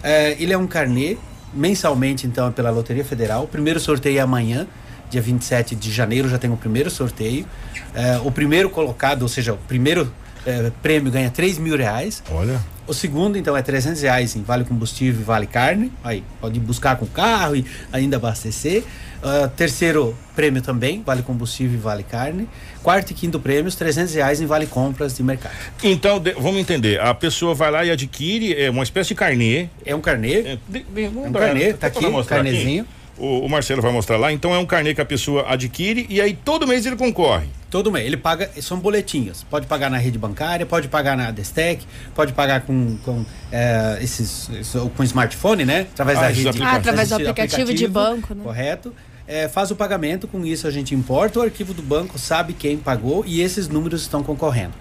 [0.02, 1.18] É, ele é um carnê,
[1.54, 3.44] mensalmente então é pela Loteria Federal.
[3.44, 4.66] O primeiro sorteio é amanhã,
[5.12, 7.46] dia 27 de janeiro já tem o primeiro sorteio.
[7.94, 10.12] É, o primeiro colocado, ou seja, o primeiro
[10.44, 12.24] é, prêmio ganha 3 mil reais.
[12.32, 12.60] Olha.
[12.92, 15.90] O segundo, então, é 300 reais em vale combustível e vale carne.
[16.04, 18.84] Aí, pode buscar com o carro e ainda abastecer.
[19.24, 22.50] Ah, terceiro prêmio também, vale combustível e vale carne.
[22.84, 25.54] Quarto e quinto prêmios, 300 reais em vale compras de mercado.
[25.82, 27.00] Então, de- vamos entender.
[27.00, 29.70] A pessoa vai lá e adquire é, uma espécie de carnê.
[29.86, 30.34] É um carnê.
[30.42, 32.86] É, de- de- É um carnê, tá aqui, carnezinho.
[33.18, 34.32] O, o Marcelo vai mostrar lá.
[34.32, 37.48] Então, é um carnê que a pessoa adquire e aí todo mês ele concorre.
[37.70, 38.06] Todo mês.
[38.06, 39.44] Ele paga, são boletinhos.
[39.50, 44.50] Pode pagar na rede bancária, pode pagar na Destec, pode pagar com, com eh, esses,
[44.96, 45.88] com smartphone, né?
[45.94, 46.62] Através Ah, da rede.
[46.62, 48.44] Ah, através do Existe aplicativo de banco, né?
[48.44, 48.94] Correto.
[49.28, 52.76] Eh, faz o pagamento, com isso a gente importa o arquivo do banco, sabe quem
[52.78, 54.74] pagou e esses números estão concorrendo.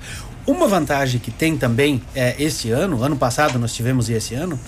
[0.45, 4.59] Uma vantagem que tem também eh, este ano, ano passado nós tivemos e esse ano,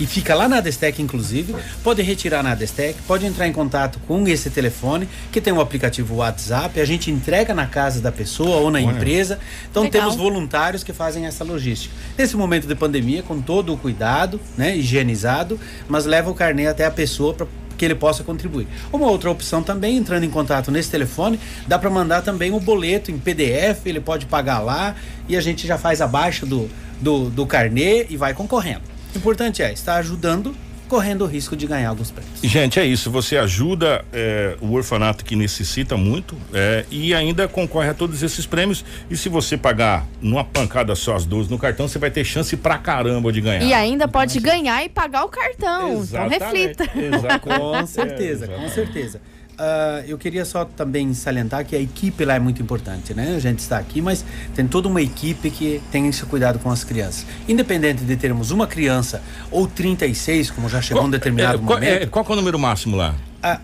[0.00, 1.54] que fica lá na Destec, inclusive.
[1.84, 6.14] Pode retirar na Destec, pode entrar em contato com esse telefone, que tem o aplicativo
[6.16, 8.92] WhatsApp, a gente entrega na casa da pessoa ou na Olha.
[8.92, 9.38] empresa.
[9.70, 10.00] Então Legal.
[10.00, 11.94] temos voluntários que fazem essa logística.
[12.16, 16.86] Nesse momento de pandemia, com todo o cuidado, né, higienizado, mas leva o carnê até
[16.86, 17.46] a pessoa para
[17.76, 18.66] que ele possa contribuir.
[18.90, 23.10] Uma outra opção também, entrando em contato nesse telefone, dá para mandar também o boleto
[23.10, 24.94] em PDF, ele pode pagar lá
[25.28, 26.70] e a gente já faz abaixo do,
[27.02, 28.89] do, do carnê e vai concorrendo.
[29.14, 30.54] O importante é estar ajudando
[30.90, 32.40] correndo o risco de ganhar alguns prêmios.
[32.42, 33.12] Gente, é isso.
[33.12, 38.44] Você ajuda é, o orfanato que necessita muito é, e ainda concorre a todos esses
[38.44, 38.84] prêmios.
[39.08, 42.56] E se você pagar numa pancada só as 12 no cartão, você vai ter chance
[42.56, 43.62] pra caramba de ganhar.
[43.62, 46.00] E ainda pode ganhar e pagar o cartão.
[46.00, 46.34] Exatamente.
[46.34, 46.90] Então reflita.
[46.98, 47.40] Exatamente.
[47.80, 49.20] Com certeza, com certeza.
[49.62, 53.34] Ah, eu queria só também salientar que a equipe lá é muito importante, né?
[53.36, 56.82] A gente está aqui, mas tem toda uma equipe que tem esse cuidado com as
[56.82, 57.26] crianças.
[57.46, 62.02] Independente de termos uma criança ou 36, como já chegou um determinado é, qual, momento.
[62.02, 63.14] é, qual é o número máximo lá?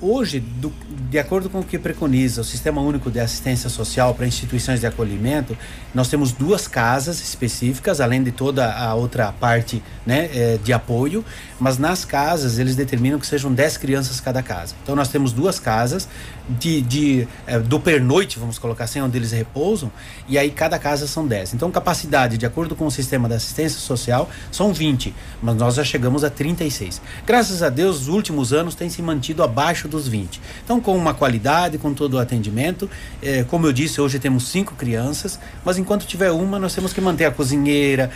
[0.01, 0.73] Hoje, do-
[1.11, 4.87] de acordo com o que preconiza o Sistema Único de Assistência Social para instituições de
[4.87, 5.57] acolhimento,
[5.95, 11.23] nós temos duas casas específicas, além de toda a outra parte né, eh, de apoio,
[11.61, 14.75] mas nas casas eles determinam que sejam 10 crianças cada casa.
[14.83, 16.09] Então nós temos duas casas
[16.49, 19.93] de, de, eh, do pernoite, vamos colocar assim, onde eles repousam,
[20.27, 21.53] e aí cada casa são 10.
[21.55, 25.85] Então capacidade, de acordo com o Sistema de Assistência Social, são 20, mas nós já
[25.85, 27.01] chegamos a 36.
[27.27, 30.41] Graças a Deus, os últimos anos tem se mantido abaixo dos 20.
[30.65, 32.89] Então, com uma qualidade, com todo o atendimento,
[33.23, 37.01] eh, como eu disse, hoje temos cinco crianças, mas enquanto tiver uma, nós temos que
[37.01, 38.11] manter a cozinheira,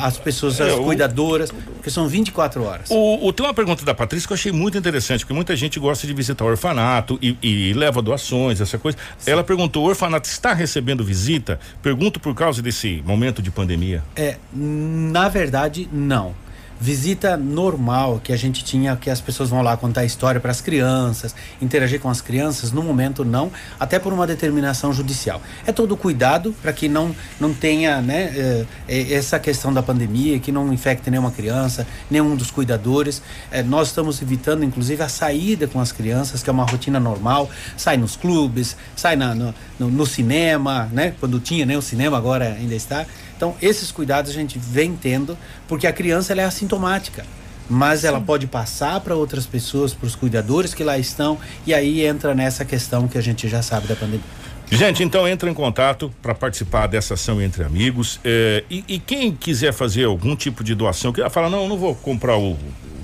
[0.00, 2.88] as pessoas, as É, o- cuidadoras, porque são 24 horas.
[2.90, 5.78] O, o- tem uma pergunta da Patrícia que eu achei muito interessante, porque muita gente
[5.78, 8.96] gosta de visitar o orfanato e, e leva doações, essa coisa.
[9.26, 11.58] Ela perguntou: o orfanato está recebendo visita?
[11.82, 14.02] Pergunto por causa desse momento de pandemia.
[14.14, 16.34] É, na verdade, não.
[16.78, 20.60] Visita normal que a gente tinha, que as pessoas vão lá contar história para as
[20.60, 23.50] crianças, interagir com as crianças, no momento não,
[23.80, 25.40] até por uma determinação judicial.
[25.66, 30.38] É todo cuidado para que não, não tenha né, eh, eh, essa questão da pandemia,
[30.38, 33.22] que não infecte nenhuma criança, nenhum dos cuidadores.
[33.50, 37.48] Eh, nós estamos evitando, inclusive, a saída com as crianças, que é uma rotina normal,
[37.76, 41.14] sai nos clubes, sai na- no, no- no cinema, né?
[41.18, 43.06] Quando tinha né, o cinema, agora ainda está.
[43.36, 45.36] Então, esses cuidados a gente vem tendo,
[45.68, 47.24] porque a criança ela é assintomática.
[47.68, 52.06] Mas ela pode passar para outras pessoas, para os cuidadores que lá estão, e aí
[52.06, 54.24] entra nessa questão que a gente já sabe da pandemia.
[54.70, 58.20] Gente, então entra em contato para participar dessa ação entre amigos.
[58.24, 61.76] eh, e, e quem quiser fazer algum tipo de doação, que fala, não, eu não
[61.76, 62.56] vou comprar o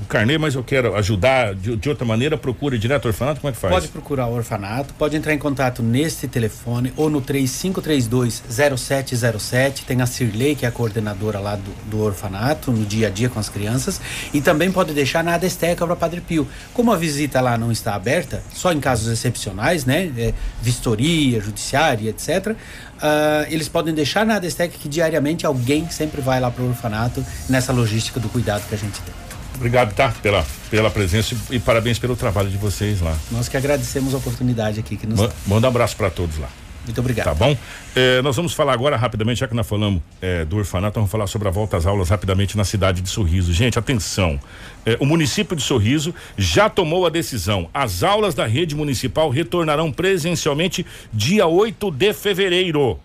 [0.04, 3.52] carnê, mas eu quero ajudar de, de outra maneira, procura direto ao orfanato, como é
[3.52, 3.74] que faz?
[3.74, 9.84] Pode procurar o orfanato, pode entrar em contato neste telefone ou no 3532-0707.
[9.84, 13.28] Tem a Cirlei, que é a coordenadora lá do, do orfanato, no dia a dia
[13.28, 14.00] com as crianças.
[14.32, 16.46] E também pode deixar na Adesteca para Padre Pio.
[16.72, 20.10] Como a visita lá não está aberta, só em casos excepcionais, né?
[20.16, 22.54] É, vistoria, judiciária, etc.
[23.00, 27.24] ah, eles podem deixar na Adesteca que diariamente alguém sempre vai lá para o orfanato
[27.48, 29.31] nessa logística do cuidado que a gente tem.
[29.54, 30.14] Obrigado, tá?
[30.22, 33.16] Pela, pela presença e, e parabéns pelo trabalho de vocês lá.
[33.30, 35.30] Nós que agradecemos a oportunidade aqui que nos Ma-.
[35.46, 36.48] Manda um abraço para todos lá.
[36.84, 37.26] Muito obrigado.
[37.26, 37.56] Tá bom?
[37.94, 41.28] Eh, nós vamos falar agora rapidamente, já que nós falamos eh, do orfanato, vamos falar
[41.28, 43.52] sobre a volta às aulas rapidamente na cidade de Sorriso.
[43.52, 44.38] Gente, atenção.
[44.84, 47.68] Eh, o município de Sorriso já tomou a decisão.
[47.72, 52.98] As aulas da rede municipal retornarão presencialmente dia 8 de fevereiro.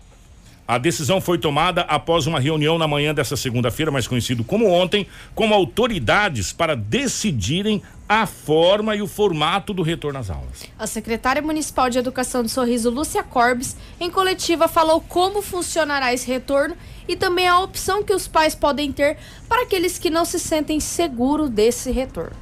[0.68, 5.06] A decisão foi tomada após uma reunião na manhã dessa segunda-feira, mais conhecido como ontem,
[5.34, 10.66] com autoridades para decidirem a forma e o formato do retorno às aulas.
[10.78, 16.26] A secretária municipal de Educação de Sorriso, Lúcia Corbes, em coletiva falou como funcionará esse
[16.26, 16.76] retorno
[17.08, 19.16] e também a opção que os pais podem ter
[19.48, 22.36] para aqueles que não se sentem seguros desse retorno.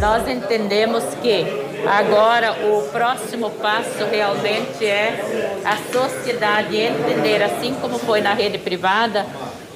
[0.00, 8.20] Nós entendemos que agora o próximo passo realmente é a sociedade entender, assim como foi
[8.20, 9.26] na rede privada,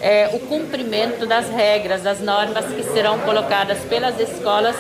[0.01, 4.77] é, o cumprimento das regras, das normas que serão colocadas pelas escolas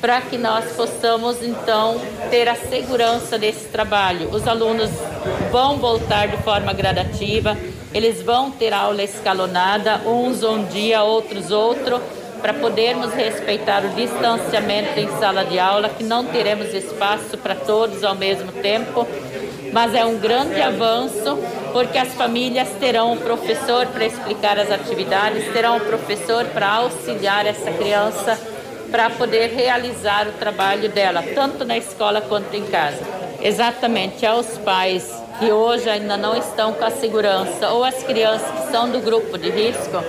[0.00, 2.00] para que nós possamos então
[2.30, 4.30] ter a segurança desse trabalho.
[4.30, 4.90] Os alunos
[5.50, 7.56] vão voltar de forma gradativa,
[7.92, 12.00] eles vão ter aula escalonada, uns um dia, outros outro,
[12.40, 18.04] para podermos respeitar o distanciamento em sala de aula, que não teremos espaço para todos
[18.04, 19.06] ao mesmo tempo,
[19.72, 21.38] mas é um grande avanço,
[21.72, 27.46] porque as famílias terão um professor para explicar as atividades, terão um professor para auxiliar
[27.46, 28.38] essa criança
[28.90, 33.00] para poder realizar o trabalho dela, tanto na escola quanto em casa.
[33.42, 38.70] Exatamente aos pais que hoje ainda não estão com a segurança ou as crianças que
[38.70, 40.02] são do grupo de risco,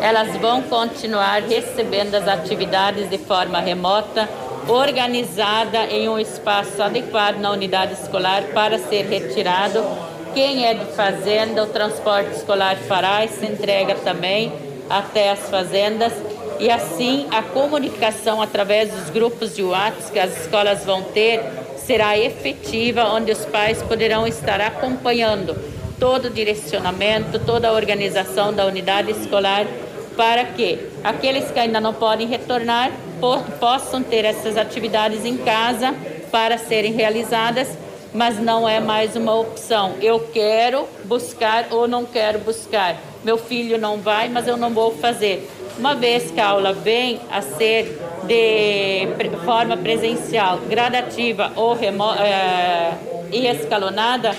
[0.00, 4.28] elas vão continuar recebendo as atividades de forma remota,
[4.68, 9.84] organizada em um espaço adequado na unidade escolar para ser retirado.
[10.34, 14.52] Quem é de fazenda, o transporte escolar fará essa entrega também
[14.88, 16.12] até as fazendas
[16.58, 21.42] e assim a comunicação através dos grupos de WhatsApp que as escolas vão ter
[21.86, 25.56] será efetiva, onde os pais poderão estar acompanhando
[25.98, 29.66] todo o direcionamento, toda a organização da unidade escolar
[30.16, 35.94] para que aqueles que ainda não podem retornar po possam ter essas atividades em casa
[36.30, 37.68] para serem realizadas,
[38.12, 39.94] mas não é mais uma opção.
[40.00, 42.96] Eu quero buscar ou não quero buscar.
[43.22, 45.48] Meu filho não vai, mas eu não vou fazer.
[45.78, 49.08] Uma vez que a aula vem a ser de
[49.44, 52.92] forma presencial, gradativa ou é,
[53.32, 54.36] e escalonada,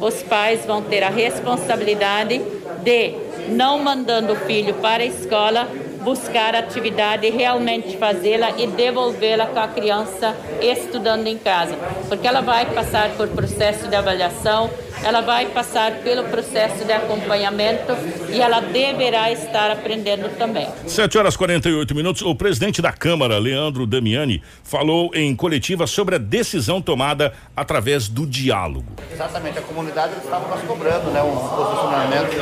[0.00, 2.40] os pais vão ter a responsabilidade
[2.82, 3.14] de,
[3.48, 5.68] não mandando o filho para a escola,
[6.02, 11.76] buscar a atividade, realmente fazê-la e devolvê-la com a criança estudando em casa,
[12.08, 14.70] porque ela vai passar por processo de avaliação,
[15.04, 17.92] ela vai passar pelo processo de acompanhamento
[18.30, 20.68] e ela deverá estar aprendendo também.
[20.86, 22.22] 7 horas 48 minutos.
[22.22, 28.26] O presidente da Câmara, Leandro Damiani, falou em coletiva sobre a decisão tomada através do
[28.26, 28.86] diálogo.
[29.12, 32.36] Exatamente, a comunidade estava nos cobrando, né, um posicionamento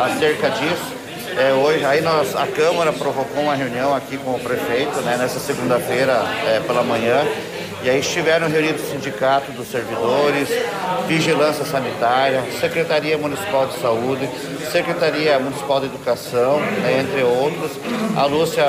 [0.00, 1.02] acerca disso.
[1.36, 5.40] É, hoje aí nós, a Câmara provocou uma reunião aqui com o prefeito, né, nessa
[5.40, 7.26] segunda-feira é, pela manhã.
[7.82, 10.48] E aí estiveram reunidos o Sindicato dos Servidores,
[11.08, 14.28] Vigilância Sanitária, Secretaria Municipal de Saúde,
[14.70, 17.72] Secretaria Municipal de Educação, né, entre outros.
[18.16, 18.64] A Lúcia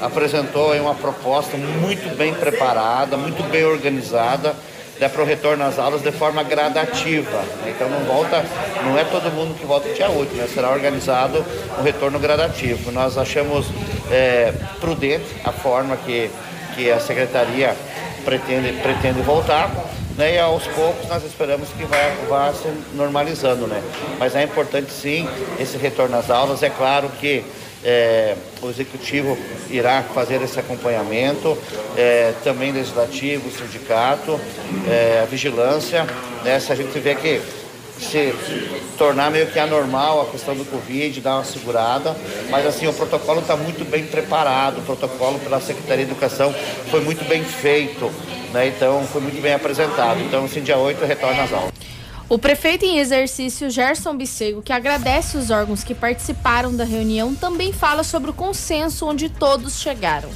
[0.00, 4.54] apresentou uma proposta muito bem preparada, muito bem organizada
[5.00, 7.42] né, para o retorno às aulas de forma gradativa.
[7.66, 8.44] Então não volta,
[8.84, 10.48] não é todo mundo que volta dia 8, né?
[10.52, 11.44] será organizado
[11.78, 12.90] um retorno gradativo.
[12.92, 13.66] Nós achamos
[14.10, 16.30] é, prudente a forma que,
[16.74, 17.76] que a secretaria
[18.24, 19.70] pretende, pretende voltar.
[20.16, 21.96] Né, e aos poucos nós esperamos que vá,
[22.28, 23.80] vá se normalizando, né?
[24.18, 25.28] Mas é importante sim
[25.60, 26.60] esse retorno às aulas.
[26.64, 27.44] É claro que
[27.84, 29.36] é, o executivo
[29.70, 31.56] irá fazer esse acompanhamento,
[31.96, 34.40] é, também legislativo, sindicato,
[34.88, 36.06] é, a vigilância,
[36.44, 37.40] né, se a gente vê que
[37.98, 38.32] se
[38.96, 42.16] tornar meio que anormal a questão do Covid, dar uma segurada,
[42.48, 46.54] mas assim, o protocolo está muito bem preparado, o protocolo pela Secretaria de Educação
[46.90, 48.10] foi muito bem feito,
[48.52, 48.68] né?
[48.68, 50.20] Então foi muito bem apresentado.
[50.20, 51.72] Então, assim, dia 8 retorna às aulas.
[52.30, 57.72] O prefeito em exercício, Gerson Bissego, que agradece os órgãos que participaram da reunião, também
[57.72, 60.28] fala sobre o consenso onde todos chegaram.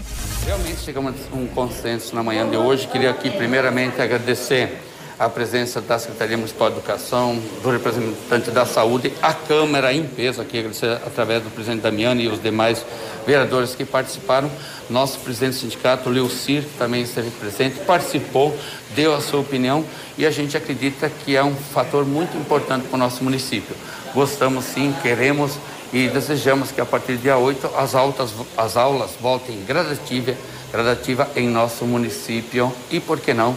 [0.46, 2.86] Realmente chegamos a um consenso na manhã de hoje.
[2.86, 4.80] Queria aqui primeiramente agradecer
[5.18, 10.40] a presença da Secretaria Municipal de Educação, do representante da Saúde, a Câmara em peso
[10.40, 10.64] aqui,
[11.06, 12.84] através do presidente Damiani e os demais
[13.26, 14.50] vereadores que participaram.
[14.90, 18.56] Nosso presidente do sindicato, Leucir, também esteve presente, participou,
[18.94, 19.84] deu a sua opinião
[20.18, 23.74] e a gente acredita que é um fator muito importante para o nosso município.
[24.14, 25.58] Gostamos sim, queremos
[25.92, 30.34] e desejamos que a partir do dia 8 as, altas, as aulas voltem gradativa,
[30.72, 33.56] gradativa em nosso município e, por que não,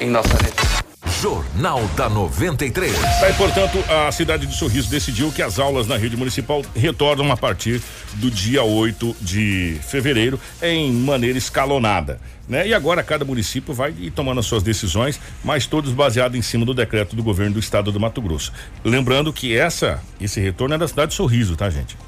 [0.00, 0.69] em nossa rede.
[1.20, 2.98] Jornal da 93.
[2.98, 7.30] Tá, e, portanto, a cidade de Sorriso decidiu que as aulas na rede municipal retornam
[7.30, 7.82] a partir
[8.14, 12.18] do dia 8 de fevereiro em maneira escalonada.
[12.48, 12.68] Né?
[12.68, 16.64] E agora cada município vai ir tomando as suas decisões, mas todos baseados em cima
[16.64, 18.50] do decreto do governo do estado do Mato Grosso.
[18.82, 21.98] Lembrando que essa esse retorno é da cidade de Sorriso, tá, gente?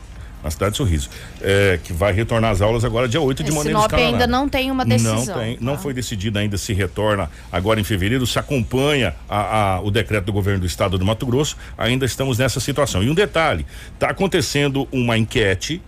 [0.43, 1.09] Na cidade de Sorriso,
[1.41, 4.49] é, que vai retornar às aulas agora dia 8 de Esse maneira Sinop ainda não
[4.49, 5.25] tem uma decisão.
[5.25, 5.83] Não tem, não tá?
[5.83, 10.33] foi decidido ainda se retorna agora em fevereiro, se acompanha a, a, o decreto do
[10.33, 13.03] governo do estado do Mato Grosso, ainda estamos nessa situação.
[13.03, 15.81] E um detalhe, está acontecendo uma enquete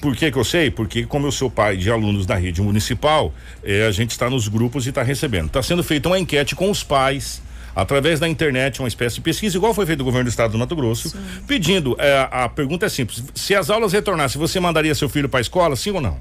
[0.00, 0.70] por que, que, eu sei?
[0.70, 4.48] Porque, como eu sou pai de alunos da rede municipal, eh, a gente está nos
[4.48, 5.48] grupos e está recebendo.
[5.48, 7.42] Está sendo feita uma enquete com os pais
[7.74, 10.58] através da internet, uma espécie de pesquisa, igual foi feito no governo do estado do
[10.58, 11.18] Mato Grosso, sim.
[11.46, 11.96] pedindo.
[11.98, 15.42] É, a pergunta é simples: se as aulas retornassem, você mandaria seu filho para a
[15.42, 16.18] escola, sim ou não?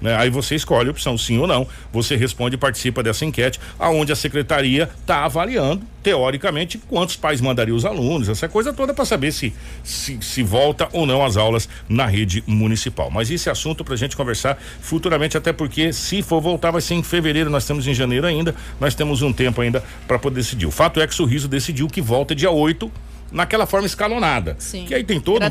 [0.00, 0.16] Né?
[0.16, 1.66] Aí você escolhe a opção sim ou não.
[1.92, 7.76] Você responde e participa dessa enquete, aonde a secretaria está avaliando, teoricamente, quantos pais mandariam
[7.76, 11.68] os alunos, essa coisa toda para saber se, se, se volta ou não as aulas
[11.88, 13.10] na rede municipal.
[13.10, 16.94] Mas esse assunto para a gente conversar futuramente, até porque se for voltar vai ser
[16.94, 20.66] em fevereiro, nós estamos em janeiro ainda, nós temos um tempo ainda para poder decidir.
[20.66, 22.92] O fato é que o Sorriso decidiu que volta dia 8
[23.34, 24.54] naquela forma escalonada.
[24.60, 24.84] Sim.
[24.84, 25.42] Que aí tem todo.
[25.42, 25.50] É,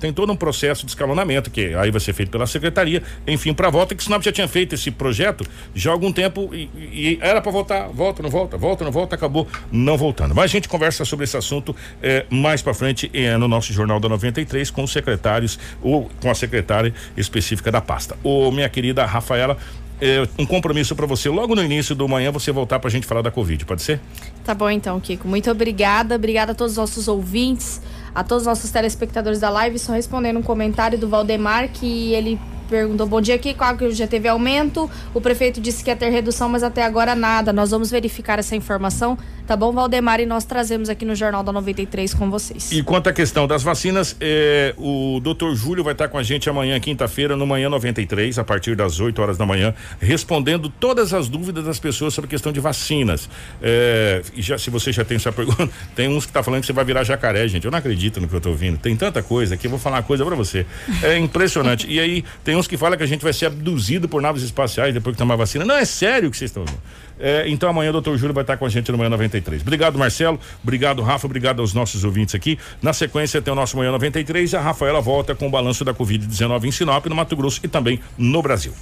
[0.00, 3.68] tem todo um processo de escalonamento, que aí vai ser feito pela secretaria, enfim, para
[3.68, 5.44] volta, que o Sinop já tinha feito esse projeto
[5.74, 9.14] já há algum tempo e, e era para voltar, volta, não volta, volta, não volta,
[9.14, 10.34] acabou não voltando.
[10.34, 14.00] Mas a gente conversa sobre esse assunto é, mais para frente é, no nosso Jornal
[14.00, 18.16] da 93 com os secretários ou com a secretária específica da pasta.
[18.24, 19.58] Ô, minha querida Rafaela,
[20.00, 23.06] é, um compromisso para você logo no início do manhã você voltar para a gente
[23.06, 24.00] falar da Covid, pode ser?
[24.44, 25.28] Tá bom então, Kiko.
[25.28, 26.14] Muito obrigada.
[26.14, 27.80] Obrigada a todos os nossos ouvintes,
[28.14, 29.78] a todos os nossos telespectadores da live.
[29.78, 32.38] Só respondendo um comentário do Valdemar que ele
[32.68, 33.64] perguntou: Bom dia, Kiko.
[33.90, 34.88] Já teve aumento.
[35.12, 37.52] O prefeito disse que ia ter redução, mas até agora nada.
[37.52, 39.18] Nós vamos verificar essa informação
[39.50, 40.20] Tá bom, Valdemar?
[40.20, 42.70] E nós trazemos aqui no Jornal da 93 com vocês.
[42.70, 46.48] E quanto à questão das vacinas, eh, o doutor Júlio vai estar com a gente
[46.48, 51.28] amanhã, quinta-feira, no Manhã 93, a partir das 8 horas da manhã, respondendo todas as
[51.28, 53.28] dúvidas das pessoas sobre a questão de vacinas.
[53.60, 56.68] Eh, e já, se você já tem essa pergunta, tem uns que tá falando que
[56.68, 57.64] você vai virar jacaré, gente.
[57.64, 58.78] Eu não acredito no que eu tô ouvindo.
[58.78, 60.64] Tem tanta coisa que eu vou falar uma coisa para você.
[61.02, 61.88] É impressionante.
[61.90, 64.94] e aí, tem uns que falam que a gente vai ser abduzido por naves espaciais
[64.94, 65.64] depois que tomar vacina.
[65.64, 66.80] Não, é sério o que vocês estão ouvindo.
[67.20, 69.62] É, então amanhã o doutor Júlio vai estar com a gente no Manhã 93.
[69.62, 70.40] Obrigado, Marcelo.
[70.62, 71.26] Obrigado, Rafa.
[71.26, 72.58] Obrigado aos nossos ouvintes aqui.
[72.82, 75.92] Na sequência tem o nosso Manhã 93 e a Rafaela volta com o balanço da
[75.92, 78.72] Covid-19 em Sinop, no Mato Grosso e também no Brasil.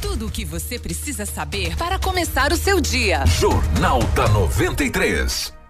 [0.00, 3.24] Tudo o que você precisa saber para começar o seu dia.
[3.26, 5.61] Jornal da 93.